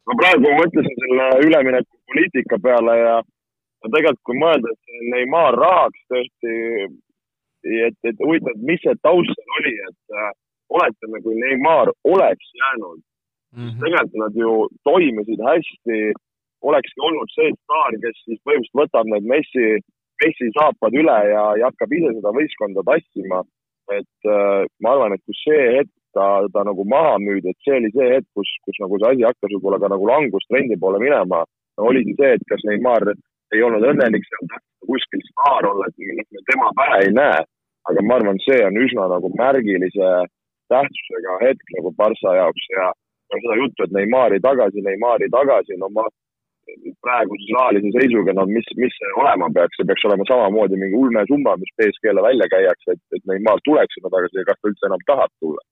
Ma 0.09 0.15
praegu 0.17 0.49
mõtlesin 0.57 0.95
selle 1.03 1.27
üleminekupoliitika 1.45 2.57
peale 2.63 2.95
ja, 2.97 3.19
ja 3.81 3.93
tegelikult 3.93 4.25
kui 4.29 4.39
mõelda, 4.41 4.73
et 4.73 5.05
Neimar 5.13 5.57
rahaks 5.57 6.01
tehti, 6.13 6.55
et, 7.87 7.97
et 8.09 8.23
huvitav, 8.23 8.55
et 8.55 8.65
mis 8.69 8.81
see 8.83 8.97
taust 9.05 9.31
seal 9.37 9.55
oli, 9.59 9.75
et 9.89 10.17
äh, 10.17 10.33
oletame, 10.77 11.21
kui 11.25 11.37
Neimar 11.39 11.93
oleks 12.15 12.51
jäänud 12.61 12.99
mm, 12.99 13.63
-hmm. 13.67 13.79
tegelikult 13.83 14.19
nad 14.23 14.35
ju 14.43 14.51
toimisid 14.89 15.41
hästi, 15.49 16.01
olekski 16.69 16.99
olnud 17.07 17.29
see 17.37 17.49
staar, 17.63 17.97
kes 18.03 18.17
siis 18.25 18.39
põhimõtteliselt 18.45 18.81
võtab 18.81 19.09
need 19.13 19.25
Messi, 19.33 19.65
Messi 20.21 20.51
saapad 20.59 20.93
üle 21.01 21.17
ja, 21.33 21.45
ja 21.59 21.71
hakkab 21.71 21.97
ise 21.97 22.13
seda 22.17 22.37
võistkonda 22.37 22.85
tassima. 22.91 23.41
et 23.91 24.29
äh, 24.29 24.61
ma 24.81 24.91
arvan, 24.93 25.13
et 25.13 25.23
kui 25.25 25.35
see 25.35 25.63
hetk 25.77 25.91
ta, 26.15 26.25
ta 26.53 26.63
nagu 26.63 26.83
maha 26.87 27.17
müüdi, 27.19 27.51
et 27.51 27.65
see 27.65 27.75
oli 27.79 27.89
see 27.95 28.07
hetk, 28.13 28.27
kus, 28.37 28.49
kus 28.65 28.77
nagu 28.83 28.99
see 28.99 29.09
asi 29.11 29.25
hakkas 29.27 29.51
võib-olla 29.55 29.79
ka 29.81 29.89
nagu 29.91 30.07
langustrendi 30.07 30.77
poole 30.79 30.99
minema. 31.01 31.43
oligi 31.89 32.13
see, 32.19 32.31
et 32.37 32.43
kas 32.51 32.63
Neimar 32.67 33.03
ei 33.55 33.63
olnud 33.65 33.85
õnnelik 33.91 34.27
seal, 34.27 34.47
tahtis 34.51 34.89
kuskil 34.91 35.23
staar 35.29 35.67
olla, 35.71 35.89
et 35.89 36.05
noh, 36.19 36.29
me 36.35 36.43
tema 36.51 36.69
pähe 36.79 37.01
ei 37.05 37.11
näe. 37.17 37.41
aga 37.89 38.01
ma 38.05 38.15
arvan, 38.19 38.37
see 38.45 38.59
on 38.61 38.75
üsna 38.77 39.07
nagu 39.09 39.29
märgilise 39.39 40.09
tähtsusega 40.69 41.37
hetk 41.41 41.71
nagu 41.75 41.91
Barca 41.97 42.35
jaoks 42.37 42.67
ja 42.75 42.91
seda 43.31 43.55
juttu, 43.57 43.87
et 43.87 43.95
Neimari 43.95 44.37
tagasi, 44.43 44.83
Neimari 44.85 45.29
tagasi, 45.33 45.79
no 45.81 45.89
ma 45.95 46.05
praeguse 47.03 47.55
rahalise 47.57 47.89
seisuga, 47.95 48.35
no 48.37 48.45
mis, 48.45 48.67
mis 48.77 48.93
see 48.99 49.15
olema 49.23 49.49
peaks, 49.55 49.79
see 49.79 49.87
peaks 49.89 50.05
olema 50.07 50.27
samamoodi 50.29 50.77
mingi 50.77 50.99
ulmesumma, 51.03 51.57
mis 51.63 51.73
BSG-le 51.79 52.21
välja 52.27 52.47
käiakse, 52.53 52.95
et, 52.95 53.03
et 53.17 53.25
Neimar 53.31 53.63
tuleks 53.65 53.97
sinna 53.97 54.13
tagasi 54.13 54.43
ja 54.43 54.47
kas 54.51 54.61
ta 54.61 54.71
üldse 54.71 54.91
enam 54.91 55.07
tahab 55.09 55.33
tulla 55.41 55.65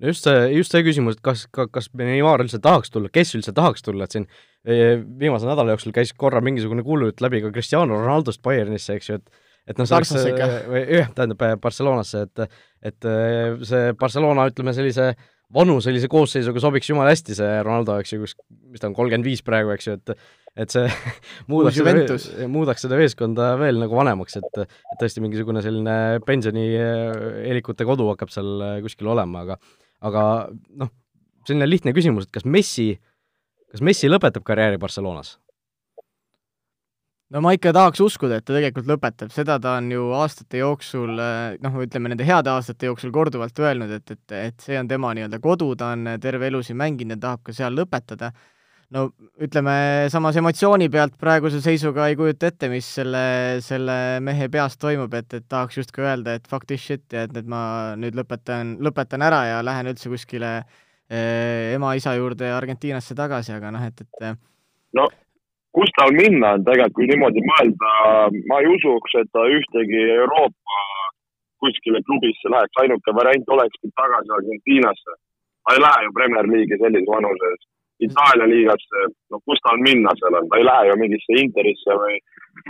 just 0.00 0.26
see, 0.26 0.46
just 0.56 0.74
see 0.74 0.84
küsimus, 0.86 1.18
et 1.18 1.24
kas, 1.24 1.46
kas 1.50 1.90
Neimar 1.98 2.42
üldse 2.44 2.60
tahaks 2.62 2.92
tulla, 2.92 3.10
kes 3.12 3.34
üldse 3.38 3.54
tahaks 3.56 3.84
tulla, 3.86 4.06
et 4.06 4.16
siin 4.16 4.26
e, 4.64 4.96
viimase 5.20 5.48
nädala 5.48 5.76
jooksul 5.76 5.94
käis 5.96 6.14
korra 6.16 6.42
mingisugune 6.44 6.84
kuulujutt 6.86 7.22
läbi 7.24 7.42
ka 7.44 7.52
Cristiano 7.54 7.98
Ronaldost 8.00 8.42
Bayernisse, 8.46 8.98
eks 8.98 9.12
ju, 9.12 9.20
et 9.20 9.46
et 9.70 9.78
noh, 9.78 9.86
see 9.86 9.94
oleks, 9.94 10.14
või 10.66 10.80
jah, 10.96 11.10
tähendab 11.14 11.60
Barcelonasse, 11.62 12.24
et 12.26 12.46
et 12.90 13.10
see 13.68 13.92
Barcelona, 14.00 14.48
ütleme 14.50 14.72
sellise 14.74 15.12
vanu 15.54 15.80
sellise 15.82 16.08
koosseisuga 16.10 16.62
sobiks 16.62 16.90
jumala 16.90 17.12
hästi 17.12 17.36
see 17.38 17.56
Ronaldo, 17.66 17.98
eks 18.00 18.14
ju, 18.14 18.20
kus, 18.22 18.36
mis 18.70 18.82
ta 18.82 18.88
on, 18.88 18.94
kolmkümmend 18.96 19.26
viis 19.26 19.42
praegu, 19.46 19.74
eks 19.74 19.90
ju, 19.90 19.96
et 19.98 20.14
et 20.64 20.72
see 20.74 20.86
muudaks 21.50 21.78
seda, 21.78 22.46
muudaks 22.50 22.82
seda 22.86 22.98
meeskonda 22.98 23.52
veel 23.60 23.78
nagu 23.82 23.94
vanemaks, 23.98 24.40
et 24.40 24.62
et 24.64 24.98
tõesti 25.02 25.22
mingisugune 25.22 25.62
selline 25.62 25.94
pensionieelikute 26.26 27.86
kodu 27.86 28.08
hakkab 28.10 28.32
seal 28.34 28.82
kuskil 28.84 29.12
olema, 29.14 29.44
aga 29.46 29.60
aga 30.00 30.24
noh, 30.80 30.90
selline 31.46 31.68
lihtne 31.68 31.94
küsimus, 31.96 32.26
et 32.26 32.34
kas 32.34 32.46
Messi, 32.48 32.94
kas 33.72 33.84
Messi 33.84 34.10
lõpetab 34.10 34.44
karjääri 34.46 34.80
Barcelonas? 34.80 35.36
no 37.30 37.42
ma 37.44 37.52
ikka 37.54 37.72
tahaks 37.74 38.00
uskuda, 38.02 38.40
et 38.40 38.44
ta 38.46 38.56
tegelikult 38.56 38.88
lõpetab, 38.90 39.30
seda 39.34 39.58
ta 39.62 39.76
on 39.78 39.90
ju 39.92 40.08
aastate 40.18 40.62
jooksul, 40.62 41.12
noh, 41.62 41.76
ütleme 41.84 42.10
nende 42.10 42.26
heade 42.26 42.50
aastate 42.50 42.88
jooksul 42.90 43.12
korduvalt 43.14 43.58
öelnud, 43.62 43.92
et, 44.00 44.16
et, 44.16 44.34
et 44.50 44.64
see 44.64 44.78
on 44.80 44.90
tema 44.90 45.12
nii-öelda 45.14 45.38
kodu, 45.42 45.70
ta 45.78 45.92
on 45.94 46.16
terve 46.22 46.50
elu 46.50 46.62
siin 46.66 46.80
mänginud 46.80 47.18
ja 47.18 47.22
tahab 47.28 47.44
ka 47.46 47.54
seal 47.54 47.78
lõpetada 47.78 48.32
no 48.94 49.06
ütleme, 49.42 49.74
samas 50.12 50.36
emotsiooni 50.40 50.90
pealt 50.92 51.14
praeguse 51.20 51.60
seisuga 51.62 52.08
ei 52.10 52.18
kujuta 52.18 52.50
ette, 52.50 52.70
mis 52.72 52.88
selle, 52.98 53.22
selle 53.64 53.96
mehe 54.24 54.50
peas 54.52 54.76
toimub, 54.82 55.14
et, 55.14 55.30
et 55.38 55.46
tahaks 55.48 55.80
justkui 55.80 56.04
öelda, 56.06 56.36
et 56.38 56.50
fuck 56.50 56.66
this 56.66 56.84
shit 56.84 57.06
ja 57.14 57.24
et, 57.28 57.36
et 57.36 57.48
ma 57.50 57.62
nüüd 58.00 58.18
lõpetan, 58.18 58.76
lõpetan 58.82 59.24
ära 59.26 59.44
ja 59.48 59.64
lähen 59.66 59.92
üldse 59.92 60.10
kuskile 60.12 60.52
eh, 60.60 61.72
ema-isa 61.76 62.16
juurde 62.18 62.50
Argentiinasse 62.56 63.16
tagasi, 63.18 63.54
aga 63.56 63.72
noh, 63.76 63.86
et, 63.86 64.06
et 64.06 64.30
no 64.98 65.06
kus 65.76 65.90
tal 65.94 66.10
minna 66.16 66.56
on 66.58 66.66
tegelikult, 66.66 66.98
kui 66.98 67.10
niimoodi 67.12 67.46
mõelda, 67.46 67.96
ma 68.50 68.62
ei 68.62 68.70
usuks, 68.74 69.18
et 69.22 69.30
ta 69.34 69.46
ühtegi 69.46 70.06
Euroopa 70.18 70.86
kuskile 71.62 72.00
klubisse 72.08 72.50
läheks, 72.50 72.78
ainuke 72.82 73.14
variant 73.14 73.52
olekski 73.54 73.92
tagasi 73.94 74.38
Argentiinasse. 74.38 75.20
ta 75.68 75.76
ei 75.76 75.82
lähe 75.84 76.06
ju 76.06 76.12
Premier 76.16 76.46
League'i 76.48 76.78
sellises 76.80 77.06
vanuses 77.06 77.68
Itaalia 78.06 78.46
liigasse, 78.48 79.08
no 79.30 79.40
kus 79.44 79.60
tal 79.64 79.80
minna 79.84 80.14
seal 80.18 80.38
on, 80.38 80.48
ta 80.50 80.60
ei 80.60 80.66
lähe 80.68 80.86
ju 80.90 81.00
mingisse 81.00 81.40
Interisse 81.42 81.96
või, 82.02 82.16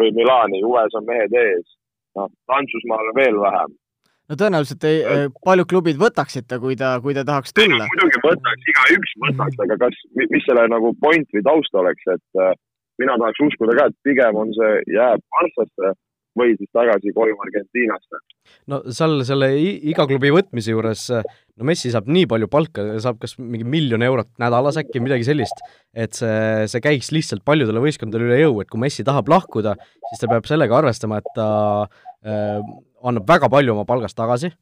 või 0.00 0.10
Milani, 0.16 0.64
Ues 0.66 0.96
on 0.98 1.06
mehed 1.06 1.36
ees. 1.44 1.76
noh, 2.18 2.26
Prantsusmaal 2.50 3.12
veel 3.14 3.38
vähem. 3.38 3.76
no 4.28 4.38
tõenäoliselt 4.42 4.86
ei, 4.88 5.28
paljud 5.46 5.68
klubid 5.70 6.00
võtaksid 6.00 6.48
ta, 6.50 6.58
kui 6.62 6.74
ta, 6.76 6.96
kui 7.04 7.14
ta 7.14 7.24
tahaks 7.26 7.54
tulla. 7.54 7.86
muidugi 7.92 8.24
võtaks, 8.26 8.68
igaüks 8.74 9.16
võtaks, 9.26 9.62
aga 9.66 9.78
kas, 9.86 10.02
mis 10.18 10.44
selle 10.48 10.66
nagu 10.74 10.92
point 11.04 11.36
või 11.36 11.46
taust 11.46 11.80
oleks, 11.82 12.10
et 12.16 12.42
äh, 12.42 12.54
mina 12.98 13.16
tahaks 13.22 13.46
uskuda 13.46 13.78
ka, 13.78 13.90
et 13.90 13.98
pigem 14.06 14.38
on 14.42 14.54
see, 14.58 14.76
jääb 14.98 15.22
Barcasse 15.36 15.94
või 16.38 16.54
siis 16.58 16.70
tagasi 16.74 17.12
koju 17.14 17.36
Argentiinasse. 17.44 18.20
no 18.70 18.80
seal 18.94 19.24
selle 19.26 19.50
iga 19.58 20.06
klubi 20.08 20.30
võtmise 20.34 20.74
juures, 20.74 21.06
no 21.10 21.68
Messi 21.68 21.92
saab 21.92 22.08
nii 22.10 22.28
palju 22.30 22.48
palka, 22.52 22.84
saab 23.02 23.18
kas 23.22 23.36
mingi 23.38 23.66
miljon 23.66 24.04
eurot 24.06 24.30
nädalas 24.42 24.78
äkki, 24.80 25.02
midagi 25.02 25.26
sellist, 25.26 25.64
et 25.94 26.16
see, 26.18 26.68
see 26.70 26.84
käiks 26.84 27.10
lihtsalt 27.14 27.44
paljudele 27.46 27.82
võistkondadele 27.82 28.30
üle 28.30 28.40
jõu, 28.44 28.60
et 28.62 28.70
kui 28.70 28.82
Messi 28.82 29.06
tahab 29.06 29.30
lahkuda, 29.32 29.76
siis 30.08 30.22
ta 30.22 30.30
peab 30.30 30.48
sellega 30.50 30.78
arvestama, 30.78 31.20
et 31.20 31.30
ta 31.36 31.50
äh, 32.24 32.58
annab 33.02 33.28
väga 33.28 33.50
palju 33.52 33.74
oma 33.74 33.86
palgast 33.88 34.18
tagasi 34.18 34.52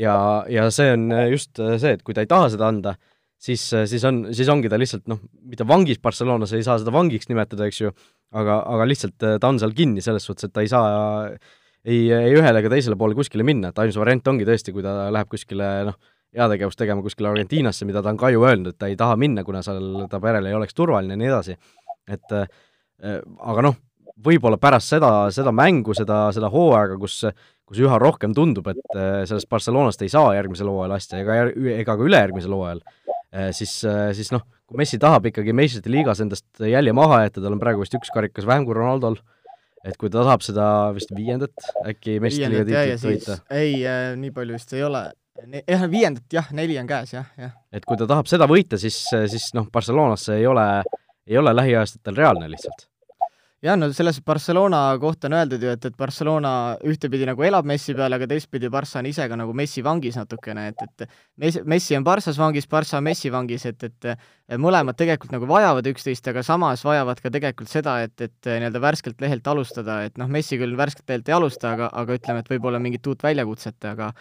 ja, 0.00 0.16
ja 0.48 0.68
see 0.74 0.92
on 0.94 1.08
just 1.30 1.58
see, 1.60 1.96
et 1.96 2.04
kui 2.06 2.16
ta 2.16 2.24
ei 2.24 2.30
taha 2.30 2.50
seda 2.54 2.70
anda, 2.70 2.96
siis, 3.40 3.64
siis 3.90 4.04
on, 4.08 4.22
siis 4.36 4.50
ongi 4.52 4.70
ta 4.70 4.78
lihtsalt 4.80 5.08
noh, 5.10 5.20
mitte 5.48 5.66
vangis 5.68 6.00
Barcelonas, 6.02 6.52
ei 6.56 6.64
saa 6.66 6.78
seda 6.80 6.92
vangiks 6.94 7.30
nimetada, 7.30 7.68
eks 7.70 7.80
ju, 7.82 7.92
aga, 8.36 8.60
aga 8.74 8.86
lihtsalt 8.88 9.26
äh, 9.26 9.40
ta 9.40 9.50
on 9.50 9.60
seal 9.62 9.74
kinni 9.76 10.04
selles 10.04 10.26
suhtes, 10.28 10.48
et 10.48 10.54
ta 10.54 10.64
ei 10.64 10.70
saa 10.70 10.86
ei, 11.84 12.06
ei 12.12 12.36
ühele 12.36 12.62
ega 12.62 12.72
teisele 12.72 12.98
poole 13.00 13.16
kuskile 13.18 13.46
minna, 13.46 13.72
et 13.72 13.82
ainus 13.82 13.98
variant 14.00 14.32
ongi 14.32 14.48
tõesti, 14.48 14.74
kui 14.76 14.84
ta 14.84 15.08
läheb 15.12 15.30
kuskile 15.32 15.70
noh, 15.88 16.00
heategevust 16.36 16.78
tegema 16.78 17.02
kuskile 17.02 17.30
Argentiinasse, 17.32 17.88
mida 17.88 18.04
ta 18.04 18.12
on 18.12 18.20
ka 18.20 18.30
ju 18.30 18.44
öelnud, 18.44 18.74
et 18.74 18.80
ta 18.80 18.90
ei 18.90 18.98
taha 18.98 19.16
minna, 19.18 19.44
kuna 19.46 19.64
seal 19.66 20.04
ta 20.10 20.20
perel 20.22 20.46
ei 20.46 20.56
oleks 20.56 20.76
turvaline 20.76 21.16
ja 21.16 21.22
nii 21.22 21.30
edasi. 21.32 21.56
et 22.10 22.32
aga 23.00 23.62
noh, 23.64 23.78
võib-olla 24.20 24.58
pärast 24.60 24.92
seda, 24.92 25.10
seda 25.34 25.52
mängu, 25.54 25.94
seda, 25.96 26.26
seda 26.36 26.50
hooaega, 26.52 26.98
kus 27.00 27.22
kus 27.70 27.84
üha 27.84 28.00
rohkem 28.02 28.32
tundub, 28.34 28.66
et 28.72 28.96
sellest 29.30 29.46
Barcelonast 29.50 30.00
ei 30.02 30.10
saa 30.10 30.32
järgmisel 30.34 30.66
hooajal 30.72 30.96
asja 30.96 31.20
ega, 31.22 31.36
ega 31.76 31.94
ka 31.94 32.02
ülejärgmisel 32.02 32.56
hooajal, 32.56 32.80
siis, 33.56 33.72
siis 34.16 34.32
noh, 34.34 34.42
kui 34.66 34.80
Messi 34.80 34.98
tahab 35.02 35.28
ikkagi 35.30 35.54
meistrite 35.56 35.92
liigas 35.92 36.22
endast 36.24 36.62
jälje 36.64 36.94
maha 36.96 37.24
jätta, 37.24 37.42
tal 37.44 37.54
on 37.56 37.62
praegu 37.62 37.84
vist 37.84 37.94
üks 37.98 38.12
karikas 38.14 38.48
vähem 38.48 38.66
kui 38.66 38.76
Ronaldol, 38.78 39.18
et 39.86 39.96
kui 40.00 40.10
ta 40.10 40.24
tahab 40.24 40.44
seda 40.46 40.66
vist 40.96 41.12
viiendat 41.16 41.70
äkki 41.86 42.18
meistrite 42.22 42.50
liiga 42.52 42.84
tiitlit 42.90 43.06
võita. 43.06 43.38
ei 43.54 43.80
äh,, 43.86 44.12
nii 44.20 44.34
palju 44.36 44.58
vist 44.58 44.74
ei 44.76 44.84
ole 44.86 45.04
jah, 45.64 45.86
viiendat 45.90 46.38
jah, 46.38 46.52
neli 46.56 46.78
on 46.80 46.88
käes 46.90 47.14
jah, 47.14 47.28
jah. 47.38 47.54
et 47.72 47.86
kui 47.88 47.98
ta 48.00 48.08
tahab 48.10 48.28
seda 48.30 48.48
võita, 48.50 48.78
siis, 48.80 48.98
siis 49.32 49.50
noh, 49.56 49.68
Barcelonasse 49.72 50.36
ei 50.38 50.46
ole, 50.50 50.66
ei 51.26 51.38
ole 51.40 51.54
lähiaastatel 51.56 52.18
reaalne 52.18 52.50
lihtsalt 52.52 52.90
jah, 53.64 53.76
no 53.76 53.90
selles 53.92 54.20
Barcelona 54.24 54.80
kohta 55.00 55.28
on 55.28 55.36
öeldud 55.36 55.64
ju, 55.64 55.72
et, 55.74 55.84
et 55.84 55.96
Barcelona 55.98 56.52
ühtepidi 56.86 57.26
nagu 57.28 57.44
elab 57.44 57.68
Messi 57.68 57.94
peale, 57.96 58.16
aga 58.16 58.28
teistpidi 58.30 58.70
Barca 58.72 59.00
on 59.02 59.08
ise 59.10 59.26
ka 59.28 59.36
nagu 59.36 59.54
Messi 59.56 59.84
vangis 59.84 60.16
natukene, 60.16 60.68
et, 60.72 60.84
et 60.86 61.64
Messi 61.68 61.98
on 61.98 62.06
Barças 62.06 62.40
vangis, 62.40 62.68
Barca 62.70 62.98
on 62.98 63.04
Messi 63.06 63.32
vangis, 63.32 63.66
et, 63.68 63.88
et 63.90 64.58
mõlemad 64.60 64.96
tegelikult 64.98 65.34
nagu 65.36 65.48
vajavad 65.50 65.90
üksteist, 65.92 66.32
aga 66.32 66.44
samas 66.46 66.84
vajavad 66.86 67.20
ka 67.20 67.32
tegelikult 67.32 67.72
seda, 67.72 67.98
et, 68.06 68.16
et 68.24 68.50
nii-öelda 68.50 68.82
värskelt 68.82 69.20
lehelt 69.20 69.52
alustada, 69.52 70.00
et 70.08 70.16
noh, 70.20 70.30
Messi 70.32 70.60
küll 70.60 70.78
värskelt 70.80 71.12
lehelt 71.12 71.28
ei 71.28 71.36
alusta, 71.36 71.74
aga, 71.76 71.90
aga 72.00 72.16
ütleme, 72.16 72.40
et 72.40 72.54
võib-olla 72.54 72.80
mingit 72.80 73.12
uut 73.12 73.28
väljakutset, 73.28 73.78
aga 73.92 74.14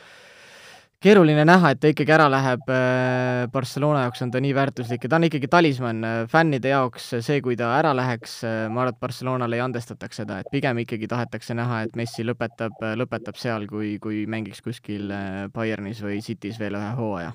keeruline 1.03 1.45
näha, 1.47 1.71
et 1.71 1.79
ta 1.79 1.89
ikkagi 1.91 2.11
ära 2.11 2.27
läheb, 2.31 2.65
äh, 2.75 3.47
Barcelona 3.51 4.03
jaoks 4.05 4.23
on 4.25 4.31
ta 4.33 4.41
nii 4.43 4.51
väärtuslik 4.55 5.05
ja 5.05 5.11
ta 5.11 5.19
on 5.19 5.27
ikkagi 5.29 5.47
talismann 5.51 6.03
äh, 6.03 6.17
fännide 6.31 6.73
jaoks, 6.73 7.09
see, 7.23 7.39
kui 7.43 7.55
ta 7.59 7.71
ära 7.77 7.93
läheks, 7.95 8.39
äh, 8.43 8.57
ma 8.67 8.83
arvan, 8.83 8.95
et 8.95 8.99
Barcelonale 8.99 9.59
ei 9.59 9.63
andestataks 9.63 10.19
seda, 10.21 10.41
et 10.41 10.51
pigem 10.51 10.83
ikkagi 10.83 11.07
tahetakse 11.07 11.55
näha, 11.55 11.83
et 11.87 11.95
Messi 11.99 12.25
lõpetab, 12.27 12.75
lõpetab 12.99 13.39
seal, 13.39 13.67
kui, 13.71 13.95
kui 14.03 14.25
mängiks 14.27 14.63
kuskil 14.65 15.13
Bayernis 15.55 16.03
või 16.03 16.19
City's 16.25 16.59
veel 16.59 16.75
ühe 16.79 16.91
hooaja. 16.99 17.31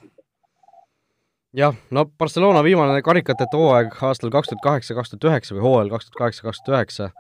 jah, 1.57 1.77
no 1.91 2.05
Barcelona 2.19 2.63
viimane 2.67 3.01
karikateta 3.03 3.57
hooaeg 3.57 3.97
aastal 4.03 4.33
kaks 4.35 4.53
tuhat 4.53 4.65
kaheksa, 4.69 4.95
kaks 4.95 5.15
tuhat 5.15 5.31
üheksa 5.31 5.57
või 5.57 5.65
hooajal 5.65 5.95
kaks 5.97 6.11
tuhat 6.11 6.21
kaheksa, 6.21 6.49
kaks 6.51 6.65
tuhat 6.67 6.77
üheksa 6.77 7.13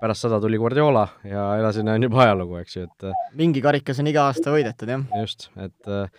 pärast 0.00 0.26
seda 0.26 0.40
tuli 0.42 0.58
Guardiola 0.60 1.06
ja 1.28 1.46
edasine 1.60 1.94
on 1.94 2.06
juba 2.08 2.22
ajalugu, 2.24 2.58
eks 2.62 2.76
ju, 2.76 2.88
et 2.88 3.08
äh, 3.08 3.24
mingi 3.38 3.62
karikas 3.64 4.00
on 4.02 4.10
iga 4.10 4.26
aasta 4.30 4.54
võidetud, 4.54 4.90
jah. 4.90 5.04
just, 5.20 5.48
et 5.60 5.90
äh, 5.90 6.10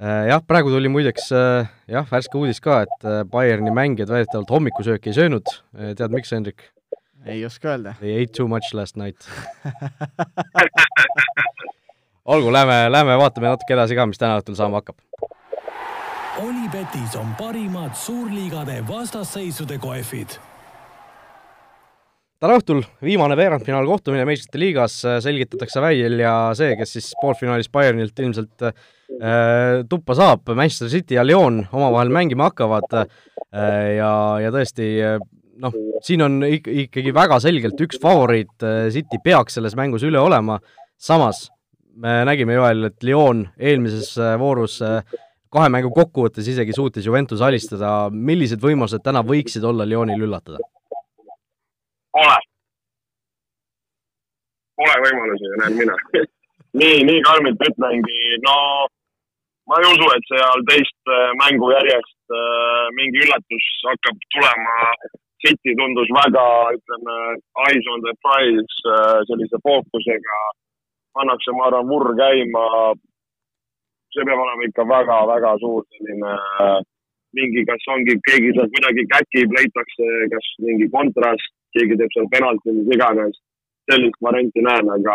äh, 0.00 0.24
jah, 0.32 0.42
praegu 0.46 0.72
tuli 0.72 0.90
muideks 0.92 1.30
jah, 1.32 2.08
värske 2.10 2.38
uudis 2.40 2.62
ka, 2.64 2.82
et 2.86 3.08
Bayerni 3.30 3.74
mängijad 3.74 4.12
väidetavalt 4.14 4.52
hommikusööki 4.56 5.12
ei 5.12 5.18
söönud, 5.20 5.54
tead 5.98 6.14
miks, 6.14 6.32
Hendrik? 6.36 6.70
ei 7.26 7.44
oska 7.44 7.74
öelda. 7.74 7.96
They 7.98 8.22
ate 8.22 8.32
too 8.36 8.48
much 8.48 8.72
last 8.74 8.96
night 8.96 9.26
olgu, 12.28 12.52
lähme, 12.52 12.92
lähme 12.92 13.18
vaatame 13.18 13.50
natuke 13.50 13.74
edasi 13.74 13.96
ka, 13.98 14.06
mis 14.06 14.20
täna 14.20 14.38
õhtul 14.40 14.56
saama 14.58 14.82
hakkab. 14.82 15.00
Olipetis 16.38 17.16
on 17.18 17.32
parimad 17.38 17.96
suurliigade 17.98 18.78
vastasseisude 18.86 19.78
kohvid 19.82 20.38
täna 22.38 22.58
õhtul! 22.58 22.84
Viimane 23.02 23.36
veerandfinaalkohtumine 23.38 24.26
meistrite 24.28 24.60
liigas, 24.62 25.00
äh, 25.06 25.18
selgitatakse 25.24 25.82
välja 25.82 26.36
see, 26.58 26.76
kes 26.78 26.94
siis 26.96 27.08
poolfinaalis 27.22 27.70
Bayernilt 27.74 28.22
ilmselt 28.22 28.68
äh, 28.68 28.76
tuppa 29.90 30.14
saab, 30.18 30.46
Manchester 30.54 30.92
City 30.92 31.18
ja 31.18 31.26
Lyon 31.26 31.64
omavahel 31.72 32.12
mängima 32.14 32.50
hakkavad 32.50 32.94
äh, 33.02 33.08
ja, 33.98 34.12
ja 34.44 34.54
tõesti 34.54 34.92
noh, 35.62 35.74
siin 36.04 36.22
on 36.22 36.40
ik-, 36.46 36.70
ikkagi 36.86 37.14
väga 37.14 37.40
selgelt 37.42 37.80
üks 37.82 38.00
favoriit, 38.02 38.54
äh, 38.62 38.86
City 38.94 39.20
peaks 39.24 39.58
selles 39.58 39.76
mängus 39.78 40.06
üle 40.06 40.20
olema, 40.22 40.60
samas 40.98 41.48
me 41.98 42.20
nägime, 42.28 42.54
Joel, 42.54 42.92
et 42.92 43.02
Lyon 43.06 43.48
eelmises 43.58 44.14
äh, 44.22 44.36
voorus 44.40 44.78
kahe 45.48 45.68
mängu 45.72 45.90
kokkuvõttes 45.94 46.46
isegi 46.52 46.74
suutis 46.76 47.06
Juventus 47.08 47.42
alistada, 47.42 48.12
millised 48.12 48.62
võimalused 48.62 49.02
täna 49.02 49.24
võiksid 49.26 49.64
olla 49.66 49.86
Lyonil 49.88 50.28
üllatada? 50.28 50.62
Pole. 52.18 52.38
Pole 54.78 54.94
võimalusi, 55.04 55.54
näen 55.60 55.78
mina 55.78 55.94
nii, 56.80 57.02
nii 57.08 57.20
karmilt 57.26 57.62
ütlengi, 57.68 58.18
no 58.44 58.56
ma 59.68 59.78
ei 59.78 59.88
usu, 59.92 60.08
et 60.16 60.28
seal 60.30 60.64
teist 60.68 61.12
äh, 61.14 61.30
mängu 61.42 61.70
järjest 61.74 62.36
äh, 62.40 62.84
mingi 62.98 63.24
üllatus 63.24 63.66
hakkab 63.86 64.28
tulema. 64.34 64.76
City 65.38 65.70
tundus 65.78 66.08
väga, 66.10 66.44
ütleme, 66.74 67.16
eyes 67.68 67.90
on 67.92 68.00
the 68.02 68.14
prize 68.24 68.78
äh, 68.94 69.20
sellise 69.30 69.60
fookusega. 69.66 70.40
pannakse, 71.14 71.52
ma 71.54 71.68
arvan, 71.68 71.86
vurr 71.90 72.14
käima. 72.18 72.64
see 74.14 74.24
peab 74.26 74.40
olema 74.42 74.66
ikka 74.66 74.84
väga-väga 74.88 75.50
suur 75.62 75.84
selline 75.94 76.34
mingi, 77.36 77.64
kas 77.68 77.88
ongi, 77.92 78.14
keegi 78.26 78.54
seal 78.56 78.70
kuidagi 78.72 79.04
käkib, 79.12 79.52
leitakse 79.56 80.06
kas 80.32 80.46
mingi 80.64 80.88
kontrast 80.94 81.57
keegi 81.76 81.98
teeb 82.00 82.12
seal 82.14 82.28
penalti, 82.34 82.74
mis 82.78 82.96
iganes. 82.96 83.38
sellist 83.88 84.18
varianti 84.20 84.60
näen, 84.60 84.88
aga 84.92 85.14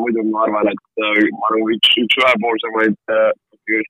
muidu 0.00 0.22
ma 0.30 0.46
arvan, 0.46 0.70
et 0.70 1.02
äh, 1.04 1.18
ma 1.34 1.48
arvan, 1.50 1.74
üks, 1.74 1.90
üks 2.02 2.16
ühepoolsemaid 2.22 2.96
äh, 3.12 3.26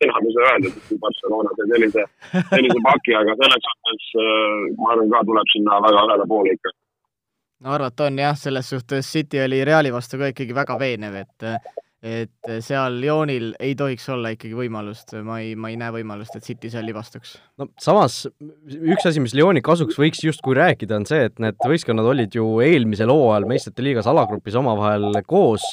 enam 0.02 0.26
ei 0.26 0.32
saa 0.34 0.48
öelda, 0.48 0.72
et 0.72 0.98
Barcelona 1.04 1.52
sai 1.54 1.66
sellise, 1.70 2.06
sellise 2.48 2.80
paki, 2.88 3.14
aga 3.14 3.36
selles 3.38 3.68
suhtes 3.68 4.08
äh, 4.24 4.64
ma 4.80 4.90
arvan 4.96 5.12
ka 5.12 5.22
tuleb 5.28 5.52
sinna 5.54 5.78
väga 5.86 6.02
ühele 6.08 6.26
poole 6.32 6.56
ikka. 6.58 6.74
no 7.62 7.76
arvata 7.76 8.08
on 8.10 8.18
jah, 8.24 8.34
selles 8.42 8.72
suhtes 8.74 9.12
City 9.12 9.44
oli 9.44 9.62
Reali 9.70 9.94
vastu 9.94 10.18
ka 10.18 10.32
ikkagi 10.34 10.58
väga 10.62 10.80
veenev, 10.82 11.22
et 11.22 11.48
et 12.02 12.50
seal 12.62 13.00
Lyonil 13.02 13.52
ei 13.58 13.72
tohiks 13.78 14.04
olla 14.14 14.30
ikkagi 14.34 14.54
võimalust, 14.54 15.16
ma 15.26 15.40
ei, 15.42 15.56
ma 15.58 15.72
ei 15.72 15.78
näe 15.80 15.90
võimalust, 15.96 16.36
et 16.38 16.46
City 16.46 16.70
seal 16.70 16.86
libastuks. 16.86 17.36
no 17.58 17.66
samas 17.82 18.20
üks 18.70 19.08
asi, 19.10 19.22
mis 19.24 19.34
Lyoni 19.34 19.62
kasuks 19.66 19.98
võiks 19.98 20.22
justkui 20.22 20.54
rääkida, 20.58 21.00
on 21.00 21.08
see, 21.10 21.26
et 21.26 21.42
need 21.42 21.58
võistkonnad 21.66 22.06
olid 22.12 22.38
ju 22.38 22.46
eelmisel 22.62 23.10
hooajal 23.10 23.48
meistrite 23.50 23.82
liigas 23.82 24.06
alagrupis 24.10 24.58
omavahel 24.60 25.10
koos 25.26 25.66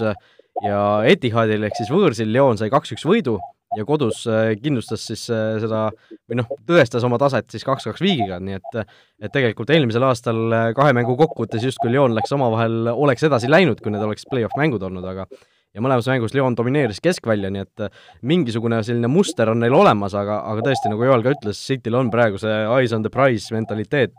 ja 0.64 0.80
Etihadil 1.06 1.68
ehk 1.68 1.78
siis 1.78 1.92
võõrsil 1.94 2.32
Lyon 2.34 2.58
sai 2.58 2.72
kaks-üks 2.74 3.06
võidu 3.06 3.38
ja 3.76 3.86
kodus 3.88 4.24
äh, 4.30 4.54
kindlustas 4.62 5.04
siis 5.10 5.26
äh, 5.34 5.58
seda 5.62 5.88
või 6.30 6.40
noh, 6.40 6.50
tõestas 6.68 7.04
oma 7.08 7.20
taset 7.22 7.50
siis 7.52 7.66
kaks-kaks 7.68 8.04
viigiga, 8.04 8.40
nii 8.40 8.58
et 8.60 8.80
et 9.26 9.34
tegelikult 9.34 9.72
eelmisel 9.74 10.06
aastal 10.08 10.42
äh, 10.54 10.70
kahe 10.78 10.96
mängu 10.96 11.18
kokkuvõttes 11.20 11.66
justkui 11.66 11.92
Lyon 11.94 12.16
läks 12.18 12.34
omavahel, 12.36 12.86
oleks 12.94 13.26
edasi 13.28 13.52
läinud, 13.52 13.82
kui 13.84 13.94
need 13.94 14.06
oleks 14.06 14.28
play-off 14.32 14.56
mängud 14.60 14.84
olnud, 14.86 15.06
aga 15.12 15.28
ja 15.76 15.84
mõlemas 15.84 16.08
mängus 16.08 16.34
Lyon 16.36 16.56
domineeris 16.56 17.02
keskvälja, 17.04 17.52
nii 17.52 17.64
et 17.66 17.84
äh, 17.84 18.06
mingisugune 18.28 18.80
selline 18.86 19.10
muster 19.12 19.52
on 19.52 19.60
neil 19.64 19.76
olemas, 19.76 20.16
aga, 20.18 20.40
aga 20.52 20.64
tõesti, 20.70 20.92
nagu 20.92 21.04
Joel 21.08 21.26
ka 21.26 21.36
ütles, 21.36 21.60
Cityl 21.68 22.00
on 22.00 22.12
praegu 22.14 22.40
see 22.42 22.56
eyes 22.64 22.96
on 22.96 23.04
the 23.04 23.12
prize 23.14 23.52
mentaliteet, 23.56 24.16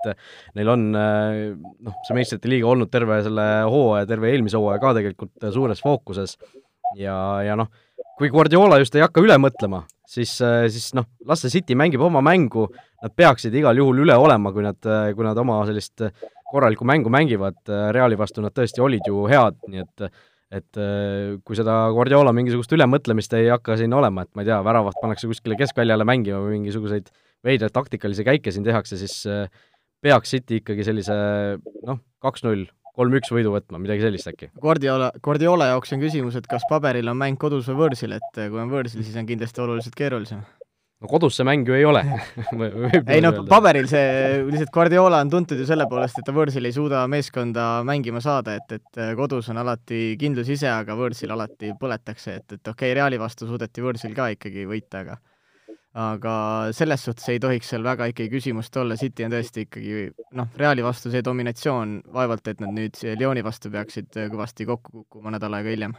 neil 0.58 0.72
on 0.74 0.86
äh, 1.00 1.40
noh, 1.56 1.96
see 2.06 2.18
meistrite 2.18 2.52
liiga 2.52 2.68
olnud 2.72 2.92
terve 2.92 3.22
selle 3.24 3.48
hooaja, 3.72 4.08
terve 4.10 4.30
eelmise 4.32 4.60
hooaja 4.60 4.82
ka 4.82 4.94
tegelikult 5.00 5.50
suures 5.56 5.82
fookuses. 5.84 6.36
Ja, 6.96 7.16
ja 7.42 7.56
noh, 7.58 7.72
kui 8.20 8.30
Guardiola 8.32 8.78
just 8.80 8.94
ei 8.96 9.02
hakka 9.02 9.24
üle 9.24 9.34
mõtlema, 9.40 9.82
siis, 10.06 10.36
äh, 10.44 10.68
siis 10.72 10.92
noh, 10.96 11.08
las 11.26 11.42
see 11.44 11.56
City 11.56 11.76
mängib 11.78 12.04
oma 12.04 12.22
mängu, 12.24 12.68
nad 13.02 13.16
peaksid 13.16 13.54
igal 13.56 13.76
juhul 13.80 14.04
üle 14.04 14.14
olema, 14.20 14.52
kui 14.52 14.64
nad, 14.64 14.78
kui 15.16 15.24
nad 15.24 15.38
oma 15.40 15.58
sellist 15.68 16.04
korralikku 16.46 16.86
mängu 16.86 17.10
mängivad, 17.10 17.58
Reali 17.92 18.16
vastu 18.18 18.44
nad 18.44 18.54
tõesti 18.54 18.80
olid 18.84 19.08
ju 19.08 19.24
head, 19.30 19.58
nii 19.66 19.82
et 19.82 20.10
et 20.54 20.78
äh, 20.78 21.36
kui 21.46 21.58
seda 21.58 21.74
Guardiola 21.94 22.32
mingisugust 22.36 22.72
ülemõtlemist 22.76 23.32
ei 23.38 23.50
hakka 23.50 23.78
siin 23.80 23.94
olema, 23.96 24.26
et 24.26 24.32
ma 24.34 24.44
ei 24.44 24.50
tea, 24.50 24.60
väravat 24.66 24.98
pannakse 25.02 25.30
kuskile 25.30 25.58
keskväljale 25.58 26.06
mängima 26.06 26.42
või 26.44 26.60
mingisuguseid 26.60 27.10
veidraid 27.46 27.74
taktikalisi 27.74 28.26
käike 28.26 28.54
siin 28.54 28.66
tehakse, 28.66 28.98
siis 29.00 29.18
äh, 29.30 29.46
peaks 30.02 30.34
City 30.36 30.60
ikkagi 30.62 30.86
sellise 30.86 31.16
noh, 31.86 32.02
kaks-null, 32.22 32.68
kolm-üks 32.96 33.32
võidu 33.34 33.50
võtma, 33.52 33.80
midagi 33.82 34.06
sellist 34.06 34.30
äkki. 34.30 34.52
Guardiola, 34.62 35.10
Guardiola 35.22 35.72
jaoks 35.72 35.92
on 35.96 36.04
küsimus, 36.04 36.38
et 36.38 36.46
kas 36.50 36.64
paberil 36.70 37.10
on 37.12 37.18
mäng 37.20 37.40
kodus 37.40 37.66
või 37.72 37.82
võõrsil, 37.82 38.14
et 38.16 38.38
kui 38.38 38.62
on 38.62 38.70
võõrsil, 38.72 39.02
siis 39.04 39.18
on 39.20 39.28
kindlasti 39.28 39.66
oluliselt 39.66 39.98
keerulisem 39.98 40.46
no 41.06 41.10
kodus 41.10 41.38
see 41.38 41.46
mäng 41.46 41.66
ju 41.66 41.76
ei 41.76 41.84
ole. 41.86 42.02
Ei 43.14 43.22
no 43.22 43.32
paberil 43.48 43.86
see, 43.90 44.42
lihtsalt 44.50 44.72
Guardiola 44.74 45.22
on 45.24 45.30
tuntud 45.30 45.60
ju 45.60 45.68
selle 45.68 45.86
poolest, 45.90 46.18
et 46.18 46.26
ta 46.26 46.34
võõrsil 46.34 46.66
ei 46.66 46.74
suuda 46.74 47.04
meeskonda 47.10 47.68
mängima 47.86 48.20
saada, 48.24 48.56
et, 48.58 48.76
et 48.80 49.00
kodus 49.18 49.52
on 49.52 49.62
alati 49.62 50.16
kindlus 50.20 50.50
ise, 50.52 50.68
aga 50.72 50.98
võõrsil 50.98 51.32
alati 51.32 51.72
põletakse, 51.78 52.40
et, 52.40 52.58
et 52.58 52.60
okei 52.60 52.90
okay,, 52.90 52.98
Reali 52.98 53.20
vastu 53.20 53.48
suudeti 53.48 53.84
võõrsil 53.84 54.14
ka 54.16 54.30
ikkagi 54.34 54.66
võita, 54.68 55.04
aga 55.04 55.18
aga 55.96 56.32
selles 56.76 57.06
suhtes 57.06 57.24
ei 57.32 57.38
tohiks 57.40 57.70
seal 57.72 57.84
väga 57.86 58.10
ikkagi 58.10 58.28
küsimust 58.34 58.74
olla, 58.76 58.98
City 59.00 59.24
on 59.24 59.32
tõesti 59.32 59.64
ikkagi 59.64 60.10
noh, 60.36 60.50
Reali 60.60 60.84
vastu 60.84 61.12
see 61.12 61.24
dominatsioon, 61.24 62.02
vaevalt 62.12 62.52
et 62.52 62.60
nad 62.60 62.74
nüüd 62.76 63.00
Lyoni 63.16 63.44
vastu 63.46 63.72
peaksid 63.72 64.12
kõvasti 64.12 64.68
kokku 64.68 64.92
kukkuma 64.98 65.32
nädal 65.32 65.56
aega 65.56 65.72
hiljem 65.72 65.96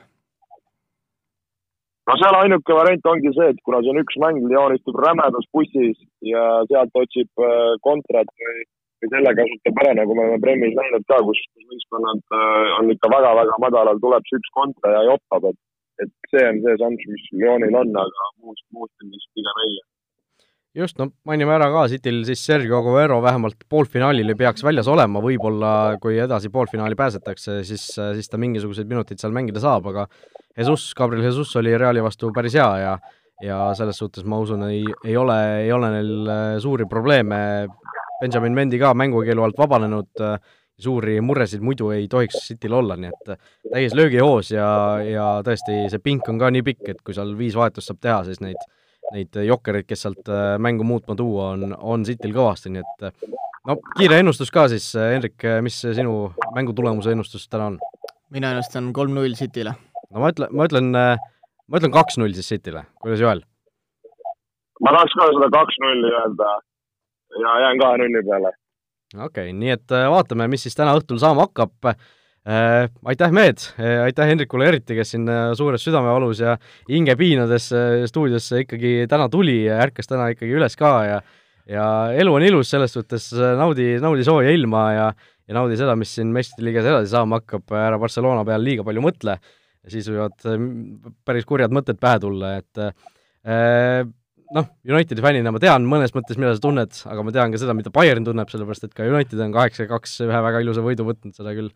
no 2.08 2.16
seal 2.22 2.40
ainuke 2.40 2.78
variant 2.80 3.10
ongi 3.12 3.34
see, 3.36 3.52
et 3.54 3.60
kuna 3.68 3.82
see 3.84 3.94
on 3.94 4.02
üks 4.02 4.18
mäng, 4.24 4.40
Lyon 4.48 4.76
istub 4.78 5.00
rämedas 5.04 5.48
bussis 5.56 6.00
ja 6.32 6.44
sealt 6.72 6.96
otsib 7.02 7.44
äh, 7.44 7.74
kontrat 7.88 8.32
või, 8.44 8.64
või 9.02 9.12
selle 9.14 9.34
kasutab 9.42 9.82
ära, 9.84 9.98
nagu 10.02 10.16
me 10.16 10.26
oleme 10.26 10.44
Premis 10.46 10.78
näinud 10.78 11.08
ka, 11.12 11.20
kus 11.28 11.44
võistkonnad 11.74 12.24
äh, 12.40 12.72
on 12.80 12.94
ikka 12.96 13.12
väga-väga 13.16 13.60
madalal, 13.66 14.00
tuleb 14.04 14.30
see 14.30 14.40
üks 14.40 14.56
kontra 14.56 14.96
ja 14.96 15.04
joppab, 15.12 15.52
et, 15.52 15.62
et 16.06 16.32
see 16.32 16.48
on 16.48 16.64
see 16.64 16.80
šanss, 16.86 17.12
mis 17.12 17.30
Lyonil 17.44 17.78
on, 17.84 17.94
aga 18.06 18.32
muust, 18.40 18.66
muust 18.72 18.96
on 19.04 19.14
vist 19.14 19.32
pigem 19.36 19.64
ei. 19.68 19.78
Just, 20.78 21.00
no 21.00 21.08
mainime 21.26 21.56
ära 21.56 21.72
ka 21.74 21.88
Cityl 21.90 22.20
siis 22.28 22.42
Sergio 22.46 22.78
Aguero 22.78 23.16
vähemalt 23.26 23.64
poolfinaalil 23.72 24.30
ei 24.30 24.38
peaks 24.38 24.62
väljas 24.64 24.88
olema, 24.94 25.24
võib-olla 25.24 25.72
kui 26.04 26.20
edasi 26.22 26.52
poolfinaali 26.54 26.96
pääsetakse, 26.96 27.64
siis, 27.66 27.88
siis 27.98 28.30
ta 28.30 28.38
mingisuguseid 28.38 28.88
minuteid 28.88 29.18
seal 29.20 29.34
mängida 29.34 29.64
saab, 29.64 29.90
aga 29.90 30.06
Jesus, 30.58 30.92
Gabriel 30.98 31.24
Jesus 31.24 31.56
oli 31.56 31.78
Reali 31.78 32.04
vastu 32.04 32.32
päris 32.36 32.58
hea 32.58 32.70
ja 32.82 32.98
ja 33.42 33.58
selles 33.78 34.00
suhtes 34.02 34.26
ma 34.26 34.40
usun, 34.42 34.64
ei, 34.66 34.82
ei 35.06 35.18
ole, 35.18 35.36
ei 35.62 35.72
ole 35.72 35.92
neil 35.94 36.30
äh, 36.34 36.46
suuri 36.60 36.88
probleeme, 36.90 37.68
Benjamin 38.22 38.56
Mendi 38.56 38.80
ka 38.82 38.96
mängukeelu 38.98 39.44
alt 39.46 39.60
vabanenud, 39.62 40.10
äh, 40.26 40.40
suuri 40.82 41.20
murresid 41.22 41.62
muidu 41.62 41.92
ei 41.94 42.08
tohiks 42.10 42.40
Cityl 42.48 42.74
olla, 42.80 42.98
nii 42.98 43.12
et 43.14 43.38
täies 43.70 43.94
löögihoos 43.98 44.50
ja, 44.52 44.68
ja 45.06 45.28
tõesti, 45.46 45.84
see 45.94 46.02
pink 46.02 46.30
on 46.30 46.42
ka 46.42 46.50
nii 46.54 46.66
pikk, 46.66 46.90
et 46.96 47.06
kui 47.06 47.14
seal 47.18 47.36
viis 47.38 47.58
vahetust 47.58 47.92
saab 47.92 48.02
teha, 48.02 48.24
siis 48.26 48.42
neid 48.42 48.58
neid 49.14 49.38
jokkereid, 49.48 49.88
kes 49.88 50.06
sealt 50.06 50.32
äh, 50.32 50.56
mängu 50.62 50.84
muutma 50.88 51.16
tuua, 51.16 51.52
on, 51.56 51.76
on 51.78 52.06
Cityl 52.08 52.34
kõvasti, 52.36 52.74
nii 52.74 52.84
et 52.84 53.06
äh, 53.08 53.36
no 53.68 53.78
kiire 53.96 54.20
ennustus 54.22 54.52
ka 54.54 54.68
siis, 54.72 54.90
äh, 55.00 55.14
Hendrik, 55.16 55.46
mis 55.64 55.80
sinu 55.86 56.34
mängutulemuse 56.56 57.14
ennustus 57.16 57.48
täna 57.48 57.72
on? 57.74 57.80
mina 58.34 58.52
ennustan 58.52 58.92
kolm-null 58.94 59.38
Cityle. 59.40 59.72
No 60.14 60.24
ma 60.24 60.32
ütlen, 60.34 60.54
ma 60.56 60.68
ütlen, 60.70 60.92
ma 60.94 61.80
ütlen 61.80 61.94
kaks-null 61.94 62.36
siis 62.38 62.50
Cityle, 62.54 62.86
kuidas 63.04 63.24
Joel? 63.24 63.44
ma 64.84 64.94
tahaks 64.94 65.16
ka 65.18 65.32
seda 65.34 65.50
kaks-nulli 65.56 66.14
öelda. 66.14 66.54
Ja 67.44 67.56
jään 67.66 67.82
kahe 67.82 67.98
nulli 68.02 68.22
peale. 68.30 68.54
okei 69.16 69.50
okay,, 69.50 69.56
nii 69.56 69.74
et 69.76 69.98
vaatame, 70.14 70.48
mis 70.52 70.64
siis 70.68 70.78
täna 70.78 70.96
õhtul 70.98 71.20
saama 71.22 71.48
hakkab. 71.48 71.92
Äh, 72.48 72.86
aitäh, 73.12 73.32
mehed, 73.36 73.60
äh, 73.76 74.06
aitäh 74.06 74.30
Hendrikule 74.30 74.70
eriti, 74.70 74.96
kes 74.96 75.10
siin 75.12 75.28
äh, 75.28 75.50
suures 75.60 75.84
südamevalus 75.84 76.40
ja 76.40 76.54
hinge 76.88 77.18
piinades 77.20 77.66
stuudiosse 78.08 78.62
ikkagi 78.64 78.92
täna 79.12 79.26
tuli 79.28 79.66
ja 79.66 79.82
ärkas 79.84 80.08
täna 80.08 80.30
ikkagi 80.32 80.56
üles 80.56 80.80
ka 80.80 80.92
ja 81.04 81.18
ja 81.68 81.88
elu 82.16 82.38
on 82.38 82.46
ilus, 82.48 82.70
selles 82.72 82.96
suhtes 82.96 83.26
naudi, 83.36 83.98
naudi 84.00 84.24
sooja 84.24 84.54
ilma 84.56 84.86
ja 84.96 85.10
ja 85.48 85.58
naudi 85.60 85.76
seda, 85.80 85.98
mis 86.00 86.14
siin 86.16 86.32
meistrite 86.32 86.64
liigas 86.64 86.88
edasi 86.88 87.12
saama 87.12 87.42
hakkab, 87.42 87.68
ära 87.76 88.00
Barcelona 88.00 88.48
peale 88.48 88.64
liiga 88.64 88.88
palju 88.88 89.04
mõtle, 89.04 89.36
siis 89.92 90.08
võivad 90.12 90.48
päris 91.28 91.48
kurjad 91.48 91.74
mõtted 91.76 92.00
pähe 92.02 92.20
tulla, 92.24 92.56
et 92.62 92.82
noh, 94.56 94.70
Unitedi 94.88 95.24
fännina 95.24 95.52
ma 95.54 95.62
tean 95.62 95.86
mõnes 95.90 96.14
mõttes, 96.16 96.40
mida 96.40 96.54
sa 96.56 96.64
tunned, 96.64 96.96
aga 97.10 97.24
ma 97.26 97.34
tean 97.36 97.54
ka 97.54 97.62
seda, 97.62 97.76
mida 97.78 97.92
Bayern 97.94 98.28
tunneb, 98.28 98.50
sellepärast 98.52 98.88
et 98.88 98.96
ka 98.98 99.08
United 99.08 99.42
on 99.44 99.56
kaheksa-kaks 99.56 100.20
ühe 100.28 100.42
väga 100.48 100.62
ilusa 100.64 100.84
võidu 100.86 101.08
võtnud, 101.08 101.36
seda 101.36 101.54
küll 101.58 101.72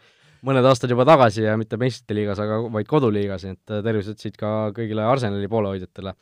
mõned 0.47 0.65
aastad 0.65 0.91
juba 0.91 1.05
tagasi 1.07 1.45
ja 1.45 1.55
mitte 1.59 1.79
meistrite 1.81 2.17
liigas, 2.17 2.39
aga 2.41 2.61
vaid 2.73 2.89
koduliigas, 2.89 3.45
nii 3.45 3.57
et 3.57 3.73
äh, 3.73 3.81
tervised 3.85 4.21
siit 4.21 4.37
ka 4.39 4.71
kõigile 4.75 5.05
Arsenali 5.05 5.49
poolehoidjatele. 5.51 6.15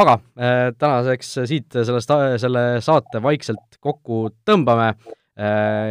aga 0.00 0.16
äh, 0.18 0.70
tänaseks 0.78 1.34
siit 1.46 1.76
sellest, 1.76 2.14
selle 2.42 2.64
saate 2.82 3.22
vaikselt 3.22 3.78
kokku 3.80 4.26
tõmbame 4.46 4.90
äh,, 4.94 5.12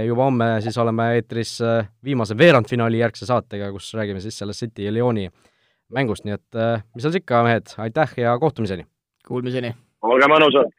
juba 0.07 0.23
homme 0.29 0.45
siis 0.63 0.77
oleme 0.77 1.09
eetris 1.17 1.57
äh, 1.61 1.89
viimase 2.03 2.37
veerandfinaali 2.37 3.01
järgse 3.01 3.27
saatega, 3.27 3.71
kus 3.75 3.91
räägime 3.93 4.21
siis 4.23 4.37
sellest 4.39 4.63
City 4.63 4.85
ja 4.87 4.93
Lyoni 4.93 5.27
mängust, 5.93 6.23
nii 6.23 6.37
et 6.37 6.59
äh, 6.59 6.85
mis 6.95 7.03
seal 7.03 7.19
ikka, 7.19 7.43
mehed, 7.43 7.75
aitäh 7.83 8.15
ja 8.23 8.37
kohtumiseni! 8.39 8.87
Kuulmiseni! 9.27 9.75
olge 10.01 10.31
mõnusad! 10.31 10.71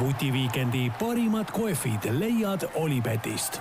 vutiviikendi 0.00 0.86
parimad 1.00 1.50
kohvid 1.50 2.06
leiad 2.14 2.68
Olipetist 2.78 3.60